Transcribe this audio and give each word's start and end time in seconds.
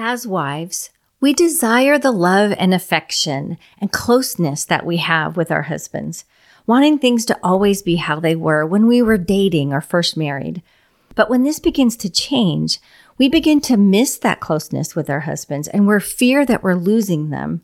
As 0.00 0.28
wives, 0.28 0.90
we 1.20 1.32
desire 1.32 1.98
the 1.98 2.12
love 2.12 2.54
and 2.56 2.72
affection 2.72 3.58
and 3.80 3.90
closeness 3.90 4.64
that 4.64 4.86
we 4.86 4.98
have 4.98 5.36
with 5.36 5.50
our 5.50 5.62
husbands, 5.62 6.24
wanting 6.68 7.00
things 7.00 7.24
to 7.24 7.38
always 7.42 7.82
be 7.82 7.96
how 7.96 8.20
they 8.20 8.36
were 8.36 8.64
when 8.64 8.86
we 8.86 9.02
were 9.02 9.18
dating 9.18 9.72
or 9.72 9.80
first 9.80 10.16
married. 10.16 10.62
But 11.16 11.28
when 11.28 11.42
this 11.42 11.58
begins 11.58 11.96
to 11.96 12.08
change, 12.08 12.78
we 13.18 13.28
begin 13.28 13.60
to 13.62 13.76
miss 13.76 14.16
that 14.18 14.38
closeness 14.38 14.94
with 14.94 15.10
our 15.10 15.20
husbands 15.20 15.66
and 15.66 15.84
we're 15.88 15.98
fear 15.98 16.46
that 16.46 16.62
we're 16.62 16.74
losing 16.74 17.30
them. 17.30 17.62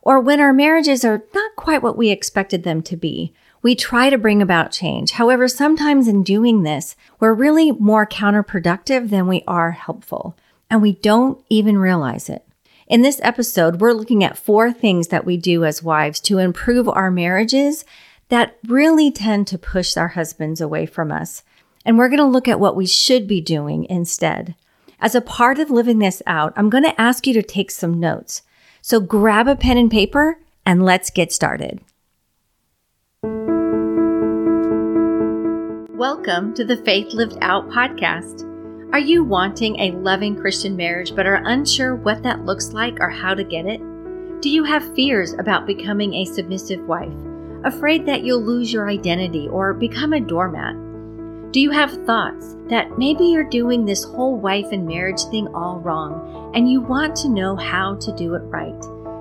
Or 0.00 0.18
when 0.18 0.40
our 0.40 0.54
marriages 0.54 1.04
are 1.04 1.24
not 1.34 1.56
quite 1.56 1.82
what 1.82 1.98
we 1.98 2.08
expected 2.08 2.62
them 2.62 2.80
to 2.84 2.96
be, 2.96 3.34
we 3.60 3.74
try 3.74 4.08
to 4.08 4.16
bring 4.16 4.40
about 4.40 4.72
change. 4.72 5.10
However, 5.10 5.46
sometimes 5.46 6.08
in 6.08 6.22
doing 6.22 6.62
this, 6.62 6.96
we're 7.20 7.34
really 7.34 7.70
more 7.72 8.06
counterproductive 8.06 9.10
than 9.10 9.26
we 9.26 9.44
are 9.46 9.72
helpful, 9.72 10.38
and 10.70 10.82
we 10.82 10.92
don't 10.92 11.42
even 11.48 11.78
realize 11.78 12.28
it. 12.28 12.44
In 12.86 13.02
this 13.02 13.20
episode, 13.22 13.80
we're 13.80 13.92
looking 13.92 14.22
at 14.22 14.38
four 14.38 14.72
things 14.72 15.08
that 15.08 15.24
we 15.24 15.36
do 15.36 15.64
as 15.64 15.82
wives 15.82 16.20
to 16.20 16.38
improve 16.38 16.88
our 16.88 17.10
marriages 17.10 17.84
that 18.28 18.56
really 18.66 19.10
tend 19.10 19.46
to 19.48 19.58
push 19.58 19.96
our 19.96 20.08
husbands 20.08 20.60
away 20.60 20.86
from 20.86 21.10
us. 21.10 21.42
And 21.84 21.98
we're 21.98 22.08
going 22.08 22.18
to 22.18 22.24
look 22.24 22.48
at 22.48 22.60
what 22.60 22.76
we 22.76 22.86
should 22.86 23.26
be 23.26 23.40
doing 23.40 23.86
instead. 23.90 24.54
As 25.00 25.14
a 25.14 25.20
part 25.20 25.58
of 25.58 25.70
living 25.70 25.98
this 25.98 26.22
out, 26.26 26.52
I'm 26.56 26.70
going 26.70 26.84
to 26.84 27.00
ask 27.00 27.26
you 27.26 27.34
to 27.34 27.42
take 27.42 27.70
some 27.70 28.00
notes. 28.00 28.42
So 28.82 29.00
grab 29.00 29.46
a 29.46 29.56
pen 29.56 29.78
and 29.78 29.90
paper 29.90 30.38
and 30.64 30.84
let's 30.84 31.10
get 31.10 31.32
started. 31.32 31.80
Welcome 35.96 36.54
to 36.54 36.64
the 36.64 36.80
Faith 36.84 37.12
Lived 37.12 37.38
Out 37.40 37.68
podcast. 37.68 38.55
Are 38.96 39.10
you 39.14 39.24
wanting 39.24 39.78
a 39.78 39.90
loving 39.90 40.34
Christian 40.34 40.74
marriage 40.74 41.14
but 41.14 41.26
are 41.26 41.42
unsure 41.44 41.96
what 41.96 42.22
that 42.22 42.46
looks 42.46 42.72
like 42.72 42.98
or 42.98 43.10
how 43.10 43.34
to 43.34 43.44
get 43.44 43.66
it? 43.66 43.78
Do 44.40 44.48
you 44.48 44.64
have 44.64 44.94
fears 44.94 45.34
about 45.34 45.66
becoming 45.66 46.14
a 46.14 46.24
submissive 46.24 46.80
wife? 46.88 47.12
Afraid 47.64 48.06
that 48.06 48.24
you'll 48.24 48.40
lose 48.40 48.72
your 48.72 48.88
identity 48.88 49.48
or 49.48 49.74
become 49.74 50.14
a 50.14 50.20
doormat? 50.20 51.52
Do 51.52 51.60
you 51.60 51.70
have 51.72 52.06
thoughts 52.06 52.56
that 52.70 52.96
maybe 52.96 53.26
you're 53.26 53.44
doing 53.44 53.84
this 53.84 54.02
whole 54.02 54.38
wife 54.38 54.72
and 54.72 54.86
marriage 54.86 55.24
thing 55.24 55.46
all 55.48 55.78
wrong 55.80 56.52
and 56.54 56.72
you 56.72 56.80
want 56.80 57.14
to 57.16 57.28
know 57.28 57.54
how 57.54 57.96
to 57.96 58.16
do 58.16 58.34
it 58.34 58.44
right? 58.44 58.80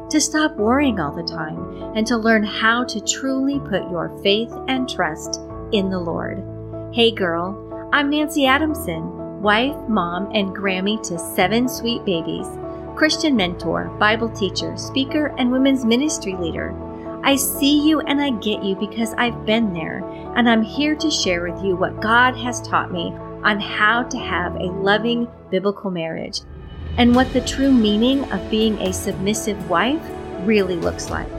To 0.09 0.21
stop 0.21 0.55
worrying 0.55 1.01
all 1.01 1.13
the 1.13 1.21
time 1.21 1.91
and 1.97 2.07
to 2.07 2.15
learn 2.15 2.45
how 2.45 2.85
to 2.85 3.01
truly 3.01 3.59
put 3.59 3.91
your 3.91 4.17
faith 4.23 4.53
and 4.69 4.87
trust 4.87 5.41
in 5.73 5.89
the 5.89 5.99
Lord. 5.99 6.41
Hey 6.93 7.11
girl, 7.11 7.89
I'm 7.91 8.09
Nanci 8.09 8.47
Adamson 8.47 9.24
wife, 9.45 9.77
mom, 9.87 10.27
and 10.33 10.55
Grammy 10.55 10.99
to 11.03 11.19
seven 11.19 11.69
sweet 11.69 12.03
babies, 12.03 12.47
Christian 12.95 13.35
mentor, 13.35 13.95
Bible 13.99 14.27
teacher, 14.29 14.75
speaker, 14.75 15.35
and 15.37 15.51
women's 15.51 15.85
ministry 15.85 16.33
leader. 16.33 16.73
I 17.23 17.35
see 17.35 17.87
you 17.87 17.99
and 17.99 18.19
I 18.19 18.31
get 18.31 18.63
you 18.63 18.75
because 18.75 19.13
I've 19.19 19.45
been 19.45 19.71
there, 19.71 20.03
and 20.35 20.49
I'm 20.49 20.63
here 20.63 20.95
to 20.95 21.11
share 21.11 21.47
with 21.47 21.63
you 21.63 21.75
what 21.75 22.01
God 22.01 22.35
has 22.37 22.59
taught 22.59 22.91
me 22.91 23.13
on 23.43 23.59
how 23.59 24.01
to 24.01 24.17
have 24.17 24.55
a 24.55 24.73
loving 24.81 25.27
biblical 25.51 25.91
marriage 25.91 26.41
and 26.97 27.13
what 27.13 27.31
the 27.31 27.41
true 27.41 27.71
meaning 27.71 28.23
of 28.31 28.49
being 28.49 28.81
a 28.81 28.91
submissive 28.91 29.69
wife 29.69 30.01
really 30.39 30.75
looks 30.75 31.11
like. 31.11 31.31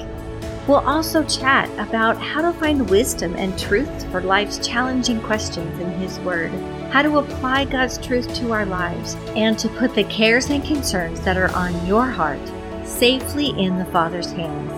We'll 0.69 0.87
also 0.87 1.25
chat 1.25 1.69
about 1.77 2.19
how 2.19 2.43
to 2.43 2.57
find 2.61 2.89
wisdom 2.89 3.35
and 3.35 3.59
truth 3.59 4.09
for 4.13 4.21
life's 4.21 4.65
challenging 4.65 5.21
questions 5.23 5.81
in 5.81 5.91
His 5.99 6.21
Word 6.21 6.53
how 6.97 7.03
to 7.03 7.19
apply 7.19 7.63
God's 7.63 7.99
truth 7.99 8.35
to 8.35 8.53
our 8.53 8.65
lives, 8.65 9.17
and 9.37 9.59
to 9.59 9.69
put 9.69 9.95
the 9.95 10.05
cares 10.05 10.49
and 10.49 10.65
concerns 10.65 11.21
that 11.21 11.37
are 11.37 11.55
on 11.55 11.87
your 11.87 12.07
heart 12.07 12.41
safely 12.85 13.51
in 13.51 13.79
the 13.79 13.85
Father's 13.85 14.33
hands. 14.33 14.73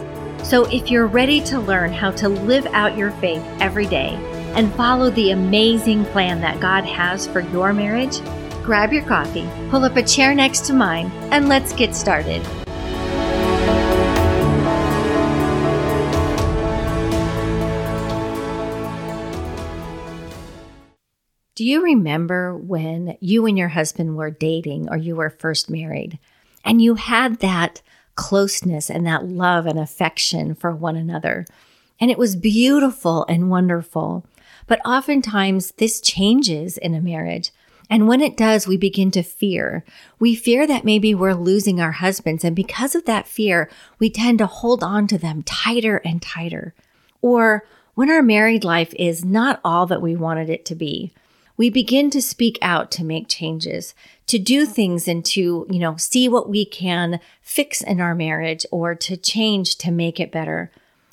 So, 0.44 0.64
if 0.64 0.90
you're 0.90 1.06
ready 1.06 1.40
to 1.42 1.60
learn 1.60 1.92
how 1.92 2.10
to 2.10 2.28
live 2.28 2.66
out 2.72 2.98
your 2.98 3.12
faith 3.12 3.44
every 3.60 3.86
day 3.86 4.14
and 4.56 4.74
follow 4.74 5.10
the 5.10 5.30
amazing 5.30 6.06
plan 6.06 6.40
that 6.40 6.58
God 6.58 6.84
has 6.86 7.28
for 7.28 7.38
your 7.38 7.72
marriage, 7.72 8.18
grab 8.64 8.92
your 8.92 9.04
coffee, 9.04 9.48
pull 9.70 9.84
up 9.84 9.94
a 9.94 10.02
chair 10.02 10.34
next 10.34 10.66
to 10.66 10.72
mine, 10.72 11.12
and 11.30 11.48
let's 11.48 11.72
get 11.72 11.94
started. 11.94 12.44
Do 21.58 21.64
you 21.64 21.82
remember 21.82 22.56
when 22.56 23.16
you 23.18 23.44
and 23.44 23.58
your 23.58 23.66
husband 23.66 24.16
were 24.16 24.30
dating 24.30 24.88
or 24.88 24.96
you 24.96 25.16
were 25.16 25.28
first 25.28 25.68
married 25.68 26.20
and 26.64 26.80
you 26.80 26.94
had 26.94 27.40
that 27.40 27.82
closeness 28.14 28.88
and 28.88 29.04
that 29.08 29.24
love 29.24 29.66
and 29.66 29.76
affection 29.76 30.54
for 30.54 30.70
one 30.70 30.94
another? 30.94 31.46
And 31.98 32.12
it 32.12 32.16
was 32.16 32.36
beautiful 32.36 33.26
and 33.28 33.50
wonderful. 33.50 34.24
But 34.68 34.80
oftentimes 34.86 35.72
this 35.78 36.00
changes 36.00 36.78
in 36.78 36.94
a 36.94 37.00
marriage. 37.00 37.50
And 37.90 38.06
when 38.06 38.20
it 38.20 38.36
does, 38.36 38.68
we 38.68 38.76
begin 38.76 39.10
to 39.10 39.24
fear. 39.24 39.84
We 40.20 40.36
fear 40.36 40.64
that 40.64 40.84
maybe 40.84 41.12
we're 41.12 41.34
losing 41.34 41.80
our 41.80 41.90
husbands. 41.90 42.44
And 42.44 42.54
because 42.54 42.94
of 42.94 43.04
that 43.06 43.26
fear, 43.26 43.68
we 43.98 44.10
tend 44.10 44.38
to 44.38 44.46
hold 44.46 44.84
on 44.84 45.08
to 45.08 45.18
them 45.18 45.42
tighter 45.42 45.96
and 46.04 46.22
tighter. 46.22 46.72
Or 47.20 47.64
when 47.96 48.10
our 48.10 48.22
married 48.22 48.62
life 48.62 48.94
is 48.96 49.24
not 49.24 49.60
all 49.64 49.86
that 49.86 50.00
we 50.00 50.14
wanted 50.14 50.50
it 50.50 50.64
to 50.66 50.76
be, 50.76 51.12
we 51.58 51.68
begin 51.68 52.08
to 52.10 52.22
speak 52.22 52.56
out 52.62 52.90
to 52.92 53.04
make 53.04 53.28
changes, 53.28 53.94
to 54.28 54.38
do 54.38 54.64
things 54.64 55.06
and 55.06 55.24
to, 55.26 55.66
you 55.68 55.78
know, 55.78 55.96
see 55.96 56.28
what 56.28 56.48
we 56.48 56.64
can 56.64 57.20
fix 57.42 57.82
in 57.82 58.00
our 58.00 58.14
marriage 58.14 58.64
or 58.70 58.94
to 58.94 59.16
change 59.16 59.76
to 59.76 59.90
make 59.90 60.18
it 60.18 60.32
better. 60.32 60.70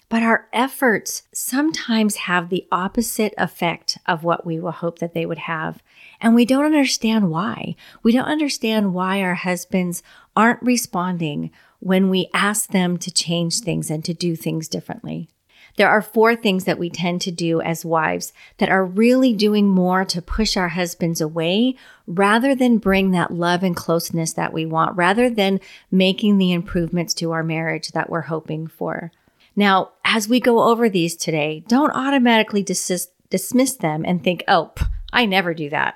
But 0.07 0.22
our 0.22 0.47
efforts 0.53 1.23
sometimes 1.34 2.16
have 2.16 2.50
the 2.50 2.67
opposite 2.72 3.34
effect 3.39 3.97
of 4.05 4.23
what 4.23 4.45
we 4.45 4.59
will 4.59 4.72
hope 4.72 5.00
that 5.00 5.16
they 5.16 5.25
would 5.25 5.39
have. 5.39 5.81
And 6.22 6.35
we 6.35 6.45
don't 6.45 6.63
understand 6.63 7.31
why. 7.31 7.75
We 8.03 8.11
don't 8.11 8.25
understand 8.25 8.94
why 8.94 9.22
our 9.23 9.34
husbands 9.34 10.03
aren't 10.35 10.61
responding 10.61 11.50
when 11.79 12.09
we 12.09 12.29
ask 12.35 12.69
them 12.69 12.97
to 13.00 13.11
change 13.11 13.61
things 13.61 13.89
and 13.89 14.05
to 14.05 14.13
do 14.13 14.35
things 14.35 14.67
differently. 14.67 15.28
There 15.77 15.89
are 15.89 16.01
four 16.01 16.35
things 16.35 16.63
that 16.63 16.79
we 16.79 16.89
tend 16.89 17.21
to 17.21 17.31
do 17.31 17.59
as 17.61 17.83
wives 17.83 18.31
that 18.57 18.69
are 18.69 18.85
really 18.85 19.33
doing 19.33 19.67
more 19.67 20.05
to 20.05 20.21
push 20.21 20.55
our 20.55 20.69
husbands 20.69 21.19
away 21.19 21.75
rather 22.07 22.55
than 22.55 22.77
bring 22.77 23.11
that 23.11 23.31
love 23.33 23.61
and 23.61 23.75
closeness 23.75 24.31
that 24.33 24.53
we 24.53 24.65
want, 24.65 24.95
rather 24.95 25.29
than 25.29 25.59
making 25.91 26.37
the 26.37 26.53
improvements 26.53 27.13
to 27.15 27.31
our 27.31 27.43
marriage 27.43 27.89
that 27.89 28.09
we're 28.09 28.21
hoping 28.21 28.67
for. 28.67 29.11
Now, 29.55 29.91
as 30.03 30.27
we 30.27 30.39
go 30.39 30.63
over 30.63 30.89
these 30.89 31.15
today, 31.15 31.63
don't 31.67 31.91
automatically 31.91 32.63
dis- 32.63 33.09
dismiss 33.29 33.75
them 33.75 34.03
and 34.05 34.23
think, 34.23 34.43
oh, 34.47 34.71
I 35.11 35.25
never 35.25 35.53
do 35.53 35.69
that. 35.69 35.95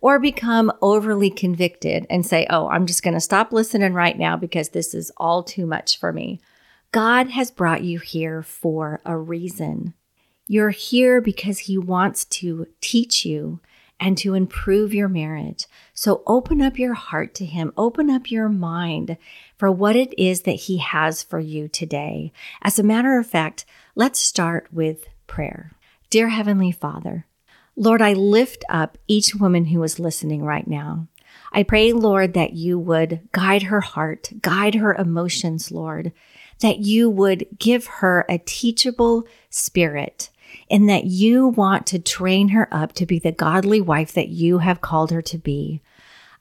Or 0.00 0.18
become 0.18 0.70
overly 0.80 1.30
convicted 1.30 2.06
and 2.08 2.24
say, 2.24 2.46
oh, 2.48 2.68
I'm 2.68 2.86
just 2.86 3.02
going 3.02 3.14
to 3.14 3.20
stop 3.20 3.52
listening 3.52 3.94
right 3.94 4.16
now 4.16 4.36
because 4.36 4.68
this 4.68 4.94
is 4.94 5.10
all 5.16 5.42
too 5.42 5.66
much 5.66 5.98
for 5.98 6.12
me. 6.12 6.40
God 6.90 7.28
has 7.30 7.50
brought 7.50 7.82
you 7.82 7.98
here 7.98 8.42
for 8.42 9.00
a 9.04 9.16
reason. 9.16 9.92
You're 10.46 10.70
here 10.70 11.20
because 11.20 11.60
He 11.60 11.76
wants 11.76 12.24
to 12.26 12.66
teach 12.80 13.26
you 13.26 13.60
and 14.00 14.16
to 14.18 14.34
improve 14.34 14.94
your 14.94 15.08
marriage. 15.08 15.66
So 15.92 16.22
open 16.26 16.62
up 16.62 16.78
your 16.78 16.94
heart 16.94 17.34
to 17.36 17.44
Him, 17.44 17.72
open 17.76 18.08
up 18.08 18.30
your 18.30 18.48
mind 18.48 19.18
for 19.56 19.70
what 19.70 19.96
it 19.96 20.18
is 20.18 20.42
that 20.42 20.52
He 20.52 20.78
has 20.78 21.22
for 21.22 21.40
you 21.40 21.68
today. 21.68 22.32
As 22.62 22.78
a 22.78 22.84
matter 22.84 23.18
of 23.18 23.26
fact, 23.26 23.66
let's 23.94 24.18
start 24.18 24.68
with 24.72 25.08
prayer. 25.26 25.72
Dear 26.08 26.28
Heavenly 26.28 26.72
Father, 26.72 27.26
Lord, 27.76 28.00
I 28.00 28.14
lift 28.14 28.64
up 28.70 28.96
each 29.06 29.34
woman 29.34 29.66
who 29.66 29.82
is 29.82 30.00
listening 30.00 30.42
right 30.42 30.66
now. 30.66 31.06
I 31.52 31.62
pray, 31.62 31.92
Lord, 31.92 32.34
that 32.34 32.54
you 32.54 32.78
would 32.78 33.28
guide 33.32 33.64
her 33.64 33.80
heart, 33.80 34.30
guide 34.40 34.76
her 34.76 34.94
emotions, 34.94 35.70
Lord, 35.70 36.12
that 36.60 36.78
you 36.78 37.08
would 37.08 37.46
give 37.58 37.86
her 37.86 38.24
a 38.28 38.38
teachable 38.38 39.26
spirit 39.50 40.30
and 40.70 40.88
that 40.88 41.04
you 41.04 41.48
want 41.48 41.86
to 41.86 41.98
train 41.98 42.48
her 42.48 42.68
up 42.72 42.92
to 42.94 43.06
be 43.06 43.18
the 43.18 43.32
godly 43.32 43.80
wife 43.80 44.12
that 44.12 44.28
you 44.28 44.58
have 44.58 44.80
called 44.80 45.10
her 45.10 45.22
to 45.22 45.38
be. 45.38 45.80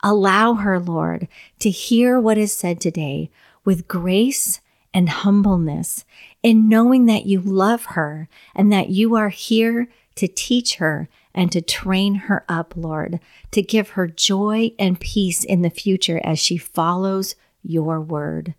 Allow 0.04 0.56
her, 0.56 0.80
Lord, 0.80 1.28
to 1.60 1.70
hear 1.70 2.20
what 2.20 2.38
is 2.38 2.54
said 2.54 2.80
today 2.80 3.30
with 3.66 3.88
grace 3.88 4.62
and 4.94 5.10
humbleness 5.10 6.06
in 6.42 6.70
knowing 6.70 7.06
that 7.06 7.26
you 7.26 7.42
love 7.42 7.86
her 7.86 8.30
and 8.56 8.72
that 8.72 8.90
you 8.90 9.16
are 9.16 9.30
here 9.30 9.88
to 10.16 10.28
teach 10.28 10.76
her 10.76 11.10
and 11.34 11.52
to 11.52 11.62
train 11.62 12.16
her 12.16 12.44
up, 12.50 12.74
Lord, 12.76 13.20
to 13.52 13.62
give 13.62 13.90
her 13.90 14.08
joy 14.08 14.72
and 14.80 15.00
peace 15.00 15.44
in 15.44 15.62
the 15.62 15.70
future 15.70 16.20
as 16.24 16.40
she 16.40 16.58
follows 16.58 17.36
your 17.62 18.02
word. 18.02 18.56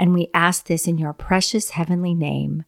And 0.00 0.14
we 0.14 0.30
ask 0.32 0.66
this 0.66 0.88
in 0.88 0.96
your 0.96 1.12
precious 1.12 1.70
heavenly 1.70 2.14
name. 2.14 2.64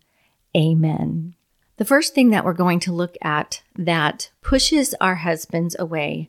Amen. 0.55 1.34
The 1.79 1.87
first 1.87 2.14
thing 2.14 2.29
that 2.29 2.44
we're 2.44 2.52
going 2.52 2.79
to 2.81 2.93
look 2.93 3.17
at 3.23 3.62
that 3.75 4.31
pushes 4.43 4.94
our 5.00 5.14
husbands 5.14 5.75
away 5.79 6.29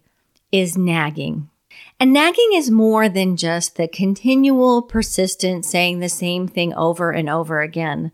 is 0.50 0.78
nagging. 0.78 1.50
And 2.00 2.14
nagging 2.14 2.52
is 2.54 2.72
more 2.72 3.10
than 3.10 3.36
just 3.36 3.76
the 3.76 3.90
continual, 3.90 4.82
persistent 4.82 5.66
saying 5.66 6.00
the 6.00 6.08
same 6.08 6.48
thing 6.48 6.74
over 6.74 7.12
and 7.12 7.30
over 7.30 7.60
again, 7.60 8.14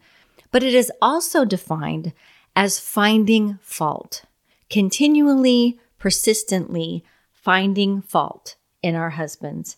but 0.49 0.63
it 0.63 0.73
is 0.73 0.91
also 0.99 1.45
defined 1.45 2.11
as 2.55 2.79
finding 2.79 3.59
fault, 3.61 4.23
continually, 4.67 5.79
persistently 5.99 7.03
finding 7.31 8.01
fault 8.01 8.55
in 8.81 8.95
our 8.95 9.11
husbands. 9.11 9.77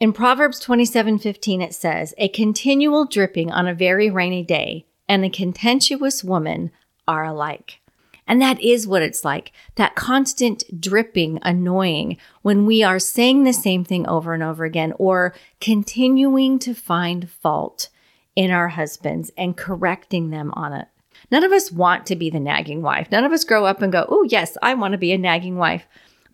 In 0.00 0.14
Proverbs 0.14 0.58
27:15 0.60 1.60
it 1.60 1.74
says, 1.74 2.14
"A 2.16 2.28
continual 2.28 3.04
dripping 3.04 3.52
on 3.52 3.68
a 3.68 3.74
very 3.74 4.08
rainy 4.08 4.42
day 4.42 4.86
and 5.06 5.22
a 5.22 5.28
contentious 5.28 6.24
woman 6.24 6.70
are 7.06 7.22
alike." 7.22 7.82
And 8.26 8.40
that 8.40 8.58
is 8.62 8.86
what 8.86 9.02
it's 9.02 9.26
like. 9.26 9.52
That 9.74 9.96
constant 9.96 10.80
dripping, 10.80 11.38
annoying 11.42 12.16
when 12.40 12.64
we 12.64 12.82
are 12.82 12.98
saying 12.98 13.44
the 13.44 13.52
same 13.52 13.84
thing 13.84 14.06
over 14.06 14.32
and 14.32 14.42
over 14.42 14.64
again 14.64 14.94
or 14.98 15.34
continuing 15.60 16.58
to 16.60 16.72
find 16.72 17.28
fault 17.28 17.90
in 18.34 18.50
our 18.50 18.68
husbands 18.68 19.30
and 19.36 19.54
correcting 19.54 20.30
them 20.30 20.50
on 20.54 20.72
it. 20.72 20.88
None 21.30 21.44
of 21.44 21.52
us 21.52 21.70
want 21.70 22.06
to 22.06 22.16
be 22.16 22.30
the 22.30 22.40
nagging 22.40 22.80
wife. 22.80 23.10
None 23.12 23.24
of 23.24 23.32
us 23.32 23.44
grow 23.44 23.66
up 23.66 23.82
and 23.82 23.92
go, 23.92 24.06
Oh, 24.08 24.22
yes, 24.22 24.56
I 24.62 24.72
want 24.72 24.92
to 24.92 24.98
be 24.98 25.12
a 25.12 25.18
nagging 25.18 25.56
wife. 25.56 25.86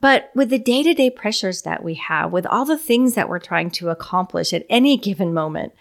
But 0.07 0.31
with 0.37 0.51
the 0.51 0.59
day 0.61 0.85
to 0.85 0.95
day 0.95 1.11
pressures 1.11 1.63
that 1.63 1.83
we 1.83 1.95
have, 1.95 2.31
with 2.31 2.47
all 2.47 2.65
the 2.65 2.79
things 2.79 3.15
that 3.15 3.29
we're 3.29 3.41
trying 3.41 3.73
to 3.73 3.91
accomplish 3.91 4.53
at 4.53 4.65
any 4.71 4.97
given 4.97 5.35
moment, 5.35 5.73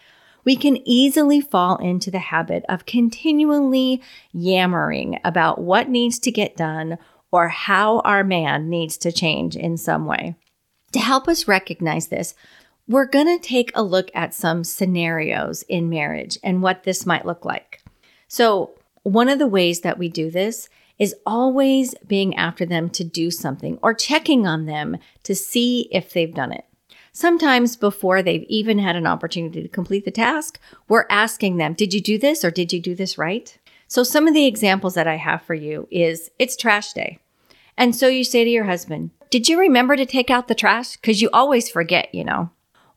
we 0.44 0.56
can 0.56 0.80
easily 0.84 1.40
fall 1.40 1.76
into 1.78 2.10
the 2.10 2.18
habit 2.18 2.66
of 2.68 2.88
continually 2.88 4.02
yammering 4.34 5.20
about 5.24 5.62
what 5.62 5.90
needs 5.90 6.18
to 6.18 6.32
get 6.32 6.58
done 6.58 6.98
or 7.32 7.50
how 7.50 8.00
our 8.00 8.24
man 8.24 8.68
needs 8.68 8.98
to 8.98 9.12
change 9.12 9.56
in 9.56 9.78
some 9.78 10.08
way. 10.08 10.34
To 10.94 11.00
help 11.00 11.28
us 11.28 11.48
recognize 11.48 12.08
this, 12.08 12.34
we're 12.88 13.06
going 13.06 13.28
to 13.28 13.48
take 13.48 13.72
a 13.76 13.84
look 13.84 14.10
at 14.16 14.34
some 14.34 14.64
scenarios 14.64 15.62
in 15.70 15.88
marriage 15.88 16.40
and 16.44 16.64
what 16.64 16.82
this 16.82 17.06
might 17.06 17.28
look 17.28 17.46
like. 17.46 17.84
So, 18.28 18.72
one 19.04 19.30
of 19.30 19.38
the 19.38 19.46
ways 19.46 19.82
that 19.82 20.00
we 20.00 20.10
do 20.10 20.32
this 20.32 20.68
is 20.98 21.16
always 21.26 21.96
being 22.08 22.36
after 22.36 22.66
them 22.66 22.90
to 22.90 23.04
do 23.04 23.30
something 23.32 23.78
or 23.82 23.94
checking 23.94 24.48
on 24.48 24.66
them 24.66 24.98
to 25.24 25.36
see 25.36 25.90
if 25.92 26.14
they've 26.14 26.34
done 26.34 26.52
it. 26.52 26.66
Sometimes 27.12 27.78
before 27.78 28.22
they've 28.22 28.46
even 28.50 28.80
had 28.80 28.96
an 28.96 29.08
opportunity 29.08 29.62
to 29.62 29.70
complete 29.70 30.04
the 30.04 30.12
task, 30.12 30.60
we're 30.90 31.06
asking 31.10 31.58
them, 31.58 31.74
Did 31.74 31.94
you 31.94 32.02
do 32.02 32.18
this 32.18 32.44
or 32.44 32.52
did 32.52 32.74
you 32.74 32.82
do 32.82 32.94
this 32.94 33.18
right? 33.18 33.58
So, 33.88 34.04
some 34.04 34.28
of 34.28 34.34
the 34.34 34.46
examples 34.46 34.96
that 34.96 35.08
I 35.08 35.16
have 35.16 35.42
for 35.42 35.54
you 35.54 35.88
is 35.92 36.30
it's 36.40 36.58
trash 36.58 36.92
day. 36.94 37.20
And 37.78 37.96
so 37.96 38.08
you 38.08 38.24
say 38.24 38.44
to 38.44 38.50
your 38.50 38.66
husband, 38.66 39.12
Did 39.30 39.48
you 39.48 39.60
remember 39.60 39.96
to 39.96 40.06
take 40.06 40.30
out 40.30 40.48
the 40.48 40.56
trash? 40.56 40.98
Because 40.98 41.22
you 41.22 41.30
always 41.32 41.70
forget, 41.70 42.14
you 42.14 42.24
know. 42.24 42.50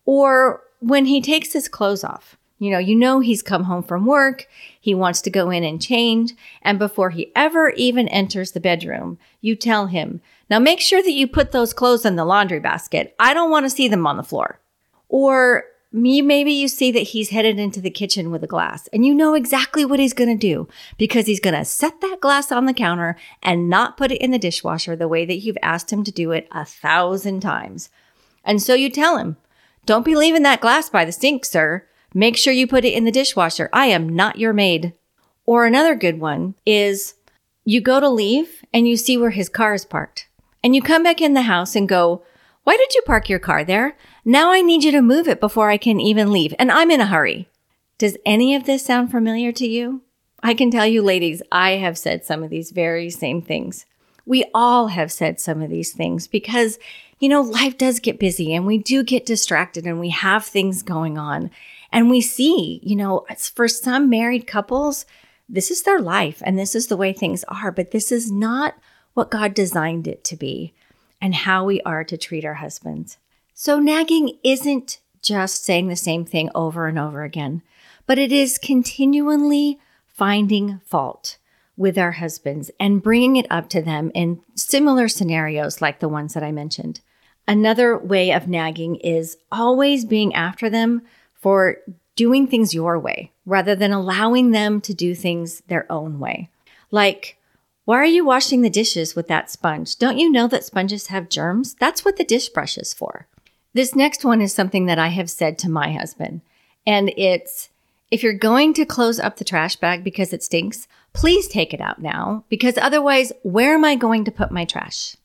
Or 0.04 0.62
when 0.80 1.06
he 1.06 1.20
takes 1.20 1.52
his 1.52 1.68
clothes 1.68 2.02
off, 2.02 2.36
you 2.58 2.70
know, 2.70 2.78
you 2.78 2.94
know 2.94 3.20
he's 3.20 3.42
come 3.42 3.64
home 3.64 3.82
from 3.82 4.06
work, 4.06 4.48
he 4.80 4.94
wants 4.94 5.20
to 5.22 5.30
go 5.30 5.50
in 5.50 5.64
and 5.64 5.80
change, 5.80 6.34
and 6.62 6.78
before 6.78 7.10
he 7.10 7.32
ever 7.36 7.70
even 7.70 8.08
enters 8.08 8.52
the 8.52 8.60
bedroom, 8.60 9.18
you 9.40 9.54
tell 9.54 9.86
him, 9.86 10.20
"Now 10.50 10.58
make 10.58 10.80
sure 10.80 11.02
that 11.02 11.12
you 11.12 11.26
put 11.26 11.52
those 11.52 11.72
clothes 11.72 12.04
in 12.04 12.16
the 12.16 12.24
laundry 12.24 12.60
basket. 12.60 13.14
I 13.18 13.34
don't 13.34 13.50
want 13.50 13.66
to 13.66 13.70
see 13.70 13.88
them 13.88 14.06
on 14.06 14.16
the 14.16 14.22
floor." 14.22 14.60
Or 15.08 15.64
me 15.90 16.20
maybe 16.20 16.52
you 16.52 16.68
see 16.68 16.92
that 16.92 17.00
he's 17.00 17.30
headed 17.30 17.58
into 17.58 17.80
the 17.80 17.90
kitchen 17.90 18.30
with 18.30 18.44
a 18.44 18.46
glass 18.46 18.88
and 18.88 19.06
you 19.06 19.14
know 19.14 19.32
exactly 19.32 19.86
what 19.86 19.98
he's 19.98 20.12
going 20.12 20.28
to 20.28 20.36
do 20.36 20.68
because 20.98 21.26
he's 21.26 21.40
going 21.40 21.54
to 21.54 21.64
set 21.64 22.02
that 22.02 22.20
glass 22.20 22.52
on 22.52 22.66
the 22.66 22.74
counter 22.74 23.16
and 23.42 23.70
not 23.70 23.96
put 23.96 24.12
it 24.12 24.20
in 24.20 24.30
the 24.30 24.38
dishwasher 24.38 24.94
the 24.94 25.08
way 25.08 25.24
that 25.24 25.38
you've 25.38 25.56
asked 25.62 25.90
him 25.90 26.04
to 26.04 26.12
do 26.12 26.30
it 26.30 26.46
a 26.52 26.62
thousand 26.64 27.40
times. 27.40 27.88
And 28.44 28.60
so 28.60 28.74
you 28.74 28.90
tell 28.90 29.16
him, 29.16 29.38
"Don't 29.86 30.04
be 30.04 30.14
leaving 30.14 30.42
that 30.42 30.60
glass 30.60 30.90
by 30.90 31.06
the 31.06 31.12
sink, 31.12 31.44
sir." 31.46 31.84
Make 32.18 32.36
sure 32.36 32.52
you 32.52 32.66
put 32.66 32.84
it 32.84 32.94
in 32.94 33.04
the 33.04 33.12
dishwasher. 33.12 33.70
I 33.72 33.86
am 33.86 34.08
not 34.08 34.40
your 34.40 34.52
maid. 34.52 34.92
Or 35.46 35.66
another 35.66 35.94
good 35.94 36.18
one 36.18 36.56
is 36.66 37.14
you 37.64 37.80
go 37.80 38.00
to 38.00 38.08
leave 38.08 38.64
and 38.74 38.88
you 38.88 38.96
see 38.96 39.16
where 39.16 39.30
his 39.30 39.48
car 39.48 39.72
is 39.72 39.84
parked. 39.84 40.26
And 40.64 40.74
you 40.74 40.82
come 40.82 41.04
back 41.04 41.20
in 41.20 41.34
the 41.34 41.42
house 41.42 41.76
and 41.76 41.88
go, 41.88 42.24
Why 42.64 42.76
did 42.76 42.92
you 42.96 43.02
park 43.02 43.28
your 43.28 43.38
car 43.38 43.62
there? 43.62 43.96
Now 44.24 44.50
I 44.50 44.62
need 44.62 44.82
you 44.82 44.90
to 44.90 45.00
move 45.00 45.28
it 45.28 45.38
before 45.38 45.70
I 45.70 45.76
can 45.76 46.00
even 46.00 46.32
leave. 46.32 46.52
And 46.58 46.72
I'm 46.72 46.90
in 46.90 47.00
a 47.00 47.06
hurry. 47.06 47.48
Does 47.98 48.16
any 48.26 48.56
of 48.56 48.64
this 48.64 48.84
sound 48.84 49.12
familiar 49.12 49.52
to 49.52 49.68
you? 49.68 50.02
I 50.42 50.54
can 50.54 50.72
tell 50.72 50.88
you, 50.88 51.02
ladies, 51.02 51.40
I 51.52 51.76
have 51.76 51.96
said 51.96 52.24
some 52.24 52.42
of 52.42 52.50
these 52.50 52.72
very 52.72 53.10
same 53.10 53.42
things. 53.42 53.86
We 54.26 54.44
all 54.52 54.88
have 54.88 55.12
said 55.12 55.38
some 55.38 55.62
of 55.62 55.70
these 55.70 55.92
things 55.92 56.26
because, 56.26 56.80
you 57.20 57.28
know, 57.28 57.42
life 57.42 57.78
does 57.78 58.00
get 58.00 58.18
busy 58.18 58.52
and 58.54 58.66
we 58.66 58.78
do 58.78 59.04
get 59.04 59.24
distracted 59.24 59.86
and 59.86 60.00
we 60.00 60.10
have 60.10 60.44
things 60.44 60.82
going 60.82 61.16
on. 61.16 61.52
And 61.92 62.10
we 62.10 62.20
see, 62.20 62.80
you 62.82 62.96
know, 62.96 63.24
for 63.54 63.68
some 63.68 64.10
married 64.10 64.46
couples, 64.46 65.06
this 65.48 65.70
is 65.70 65.82
their 65.82 66.00
life 66.00 66.42
and 66.44 66.58
this 66.58 66.74
is 66.74 66.88
the 66.88 66.96
way 66.96 67.12
things 67.12 67.44
are, 67.44 67.72
but 67.72 67.90
this 67.90 68.12
is 68.12 68.30
not 68.30 68.74
what 69.14 69.30
God 69.30 69.54
designed 69.54 70.06
it 70.06 70.22
to 70.24 70.36
be 70.36 70.74
and 71.20 71.34
how 71.34 71.64
we 71.64 71.80
are 71.82 72.04
to 72.04 72.16
treat 72.16 72.44
our 72.44 72.54
husbands. 72.54 73.18
So 73.54 73.78
nagging 73.78 74.38
isn't 74.44 75.00
just 75.22 75.64
saying 75.64 75.88
the 75.88 75.96
same 75.96 76.24
thing 76.24 76.50
over 76.54 76.86
and 76.86 76.98
over 76.98 77.24
again, 77.24 77.62
but 78.06 78.18
it 78.18 78.30
is 78.30 78.58
continually 78.58 79.80
finding 80.06 80.80
fault 80.84 81.38
with 81.76 81.96
our 81.96 82.12
husbands 82.12 82.70
and 82.78 83.02
bringing 83.02 83.36
it 83.36 83.46
up 83.50 83.68
to 83.70 83.80
them 83.80 84.10
in 84.14 84.40
similar 84.54 85.08
scenarios 85.08 85.80
like 85.80 86.00
the 86.00 86.08
ones 86.08 86.34
that 86.34 86.42
I 86.42 86.52
mentioned. 86.52 87.00
Another 87.46 87.96
way 87.96 88.30
of 88.32 88.46
nagging 88.46 88.96
is 88.96 89.38
always 89.50 90.04
being 90.04 90.34
after 90.34 90.68
them 90.68 91.02
for 91.38 91.78
doing 92.16 92.46
things 92.46 92.74
your 92.74 92.98
way 92.98 93.30
rather 93.46 93.74
than 93.74 93.92
allowing 93.92 94.50
them 94.50 94.80
to 94.82 94.92
do 94.92 95.14
things 95.14 95.62
their 95.68 95.90
own 95.90 96.18
way. 96.18 96.50
Like, 96.90 97.38
why 97.84 97.96
are 97.96 98.04
you 98.04 98.24
washing 98.24 98.60
the 98.62 98.68
dishes 98.68 99.16
with 99.16 99.28
that 99.28 99.50
sponge? 99.50 99.96
Don't 99.96 100.18
you 100.18 100.30
know 100.30 100.46
that 100.48 100.64
sponges 100.64 101.06
have 101.06 101.30
germs? 101.30 101.74
That's 101.74 102.04
what 102.04 102.16
the 102.16 102.24
dish 102.24 102.48
brush 102.50 102.76
is 102.76 102.92
for. 102.92 103.26
This 103.72 103.94
next 103.94 104.24
one 104.24 104.42
is 104.42 104.52
something 104.52 104.86
that 104.86 104.98
I 104.98 105.08
have 105.08 105.30
said 105.30 105.58
to 105.58 105.70
my 105.70 105.92
husband, 105.92 106.40
and 106.86 107.12
it's 107.16 107.70
if 108.10 108.22
you're 108.22 108.32
going 108.32 108.72
to 108.74 108.84
close 108.84 109.20
up 109.20 109.36
the 109.36 109.44
trash 109.44 109.76
bag 109.76 110.02
because 110.02 110.32
it 110.32 110.42
stinks, 110.42 110.88
please 111.12 111.46
take 111.46 111.74
it 111.74 111.80
out 111.80 112.00
now, 112.00 112.44
because 112.48 112.78
otherwise, 112.78 113.32
where 113.42 113.74
am 113.74 113.84
I 113.84 113.94
going 113.96 114.24
to 114.24 114.30
put 114.30 114.50
my 114.50 114.64
trash? 114.64 115.16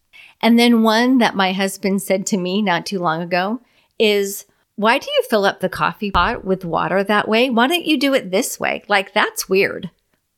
And 0.41 0.59
then 0.59 0.83
one 0.83 1.19
that 1.19 1.35
my 1.35 1.53
husband 1.53 2.01
said 2.01 2.25
to 2.27 2.37
me 2.37 2.61
not 2.61 2.85
too 2.85 2.99
long 2.99 3.21
ago 3.21 3.61
is, 3.97 4.45
why 4.75 4.97
do 4.97 5.07
you 5.09 5.23
fill 5.29 5.45
up 5.45 5.59
the 5.59 5.69
coffee 5.69 6.11
pot 6.11 6.43
with 6.43 6.65
water 6.65 7.03
that 7.03 7.27
way? 7.27 7.49
Why 7.49 7.67
don't 7.67 7.85
you 7.85 7.97
do 7.97 8.13
it 8.13 8.31
this 8.31 8.59
way? 8.59 8.83
Like, 8.87 9.13
that's 9.13 9.47
weird. 9.47 9.91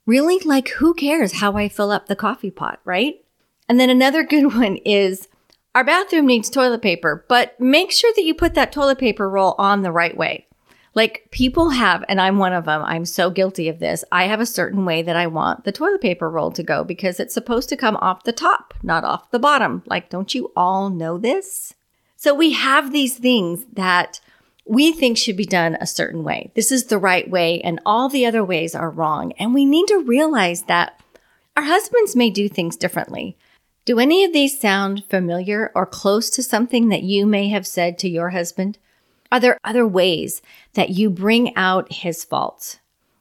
Really? 0.06 0.39
Like, 0.39 0.70
who 0.70 0.94
cares 0.94 1.39
how 1.39 1.54
I 1.54 1.70
fill 1.70 1.92
up 1.92 2.08
the 2.08 2.15
coffee 2.15 2.51
pot, 2.51 2.80
right? 2.84 3.24
And 3.70 3.80
then 3.80 3.89
another 3.89 4.24
good 4.27 4.54
one 4.56 4.77
is 4.77 5.27
our 5.74 5.84
bathroom 5.84 6.25
needs 6.25 6.50
toilet 6.50 6.82
paper, 6.82 7.25
but 7.27 7.60
make 7.60 7.92
sure 7.92 8.12
that 8.15 8.24
you 8.24 8.34
put 8.34 8.54
that 8.56 8.72
toilet 8.72 8.98
paper 8.98 9.30
roll 9.30 9.56
on 9.58 9.82
the 9.82 9.92
right 9.92 10.15
way. 10.15 10.48
Like, 10.94 11.27
people 11.32 11.72
have, 11.72 12.06
and 12.08 12.22
I'm 12.22 12.38
one 12.38 12.54
of 12.54 12.63
them, 12.63 12.82
I'm 12.82 13.04
so 13.04 13.30
guilty 13.30 13.68
of 13.68 13.80
this. 13.80 14.06
I 14.13 14.27
have 14.27 14.39
a 14.39 14.46
certain 14.46 14.86
way 14.86 15.01
that 15.01 15.18
I 15.18 15.27
want 15.27 15.65
the 15.65 15.74
toilet 15.74 16.00
paper 16.00 16.30
roll 16.30 16.51
to 16.51 16.63
go 16.63 16.86
because 16.86 17.20
it's 17.20 17.34
supposed 17.34 17.68
to 17.70 17.77
come 17.77 17.98
off 17.98 18.24
the 18.24 18.32
top, 18.32 18.74
not 18.82 19.04
off 19.04 19.30
the 19.32 19.39
bottom. 19.39 19.84
Like, 19.86 20.10
don't 20.10 20.34
you 20.34 20.54
all 20.56 20.89
know 20.89 21.18
this? 21.18 21.74
So 22.15 22.34
we 22.34 22.54
have 22.54 22.94
these 22.94 23.18
things 23.18 23.65
that 23.74 24.22
we 24.66 24.92
think 24.92 25.18
should 25.18 25.38
be 25.38 25.46
done 25.46 25.78
a 25.80 25.88
certain 25.88 26.24
way. 26.24 26.52
This 26.56 26.72
is 26.72 26.86
the 26.86 26.98
right 26.98 27.30
way, 27.30 27.62
and 27.62 27.80
all 27.86 28.10
the 28.10 28.26
other 28.26 28.44
ways 28.44 28.74
are 28.74 28.90
wrong. 28.90 29.32
And 29.34 29.54
we 29.54 29.66
need 29.66 29.88
to 29.88 30.04
realize 30.04 30.64
that 30.64 31.00
our 31.56 31.64
husbands 31.64 32.16
may 32.16 32.30
do 32.30 32.50
things 32.50 32.76
differently. 32.76 33.38
Do 33.86 34.00
any 34.00 34.24
of 34.24 34.34
these 34.34 34.60
sound 34.60 35.04
familiar 35.10 35.72
or 35.76 35.86
close 35.86 36.32
to 36.32 36.44
something 36.44 36.90
that 36.90 37.04
you 37.04 37.28
may 37.28 37.50
have 37.50 37.68
said 37.68 38.00
to 38.00 38.10
your 38.10 38.32
husband? 38.32 38.80
Are 39.32 39.40
there 39.40 39.60
other 39.64 39.88
ways 39.88 40.42
that 40.74 40.90
you 40.90 41.10
bring 41.10 41.56
out 41.56 41.94
his 41.94 42.24
faults? 42.24 42.80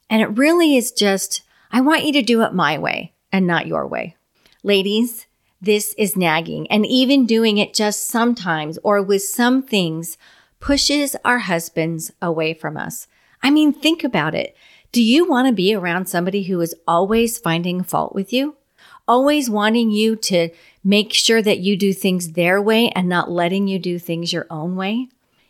And 0.09 0.21
it 0.21 0.37
really 0.37 0.75
is 0.75 0.91
just, 0.91 1.43
I 1.71 1.81
want 1.81 2.05
you 2.05 2.13
to 2.13 2.21
do 2.23 2.41
it 2.41 2.53
my 2.53 2.77
way 2.79 3.13
and 3.31 3.45
not 3.45 3.67
your 3.67 3.85
way. 3.85 4.15
Ladies, 4.63 5.27
this 5.61 5.93
is 5.97 6.17
nagging, 6.17 6.69
and 6.71 6.85
even 6.85 7.25
doing 7.25 7.57
it 7.57 7.73
just 7.73 8.07
sometimes 8.07 8.77
or 8.83 9.01
with 9.01 9.23
some 9.23 9.61
things 9.61 10.17
pushes 10.59 11.15
our 11.23 11.39
husbands 11.39 12.11
away 12.21 12.53
from 12.53 12.77
us. 12.77 13.07
I 13.41 13.51
mean, 13.51 13.73
think 13.73 14.03
about 14.03 14.33
it. 14.33 14.55
Do 14.91 15.03
you 15.03 15.27
want 15.27 15.47
to 15.47 15.53
be 15.53 15.75
around 15.75 16.07
somebody 16.07 16.43
who 16.43 16.59
is 16.61 16.75
always 16.87 17.37
finding 17.37 17.83
fault 17.83 18.15
with 18.15 18.31
you? 18.31 18.55
Always 19.07 19.49
wanting 19.49 19.91
you 19.91 20.15
to 20.15 20.49
make 20.83 21.13
sure 21.13 21.41
that 21.41 21.59
you 21.59 21.75
do 21.75 21.93
things 21.93 22.31
their 22.31 22.61
way 22.61 22.89
and 22.89 23.07
not 23.07 23.29
letting 23.29 23.67
you 23.67 23.77
do 23.77 23.99
things 23.99 24.33
your 24.33 24.47
own 24.49 24.75
way? 24.75 25.09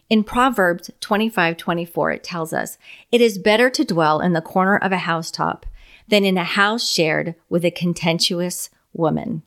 In 0.10 0.24
Proverbs 0.24 0.92
25 1.00 1.58
24, 1.58 2.12
it 2.12 2.24
tells 2.24 2.54
us, 2.54 2.78
It 3.12 3.22
is 3.22 3.38
better 3.38 3.70
to 3.70 3.86
dwell 3.86 4.20
in 4.20 4.34
the 4.34 4.42
corner 4.42 4.78
of 4.78 4.92
a 4.92 4.98
housetop 4.98 5.66
than 6.08 6.24
in 6.24 6.38
a 6.38 6.44
house 6.44 6.90
shared 6.90 7.36
with 7.50 7.66
a 7.66 7.72
contentious 7.72 8.70
woman. 8.94 9.44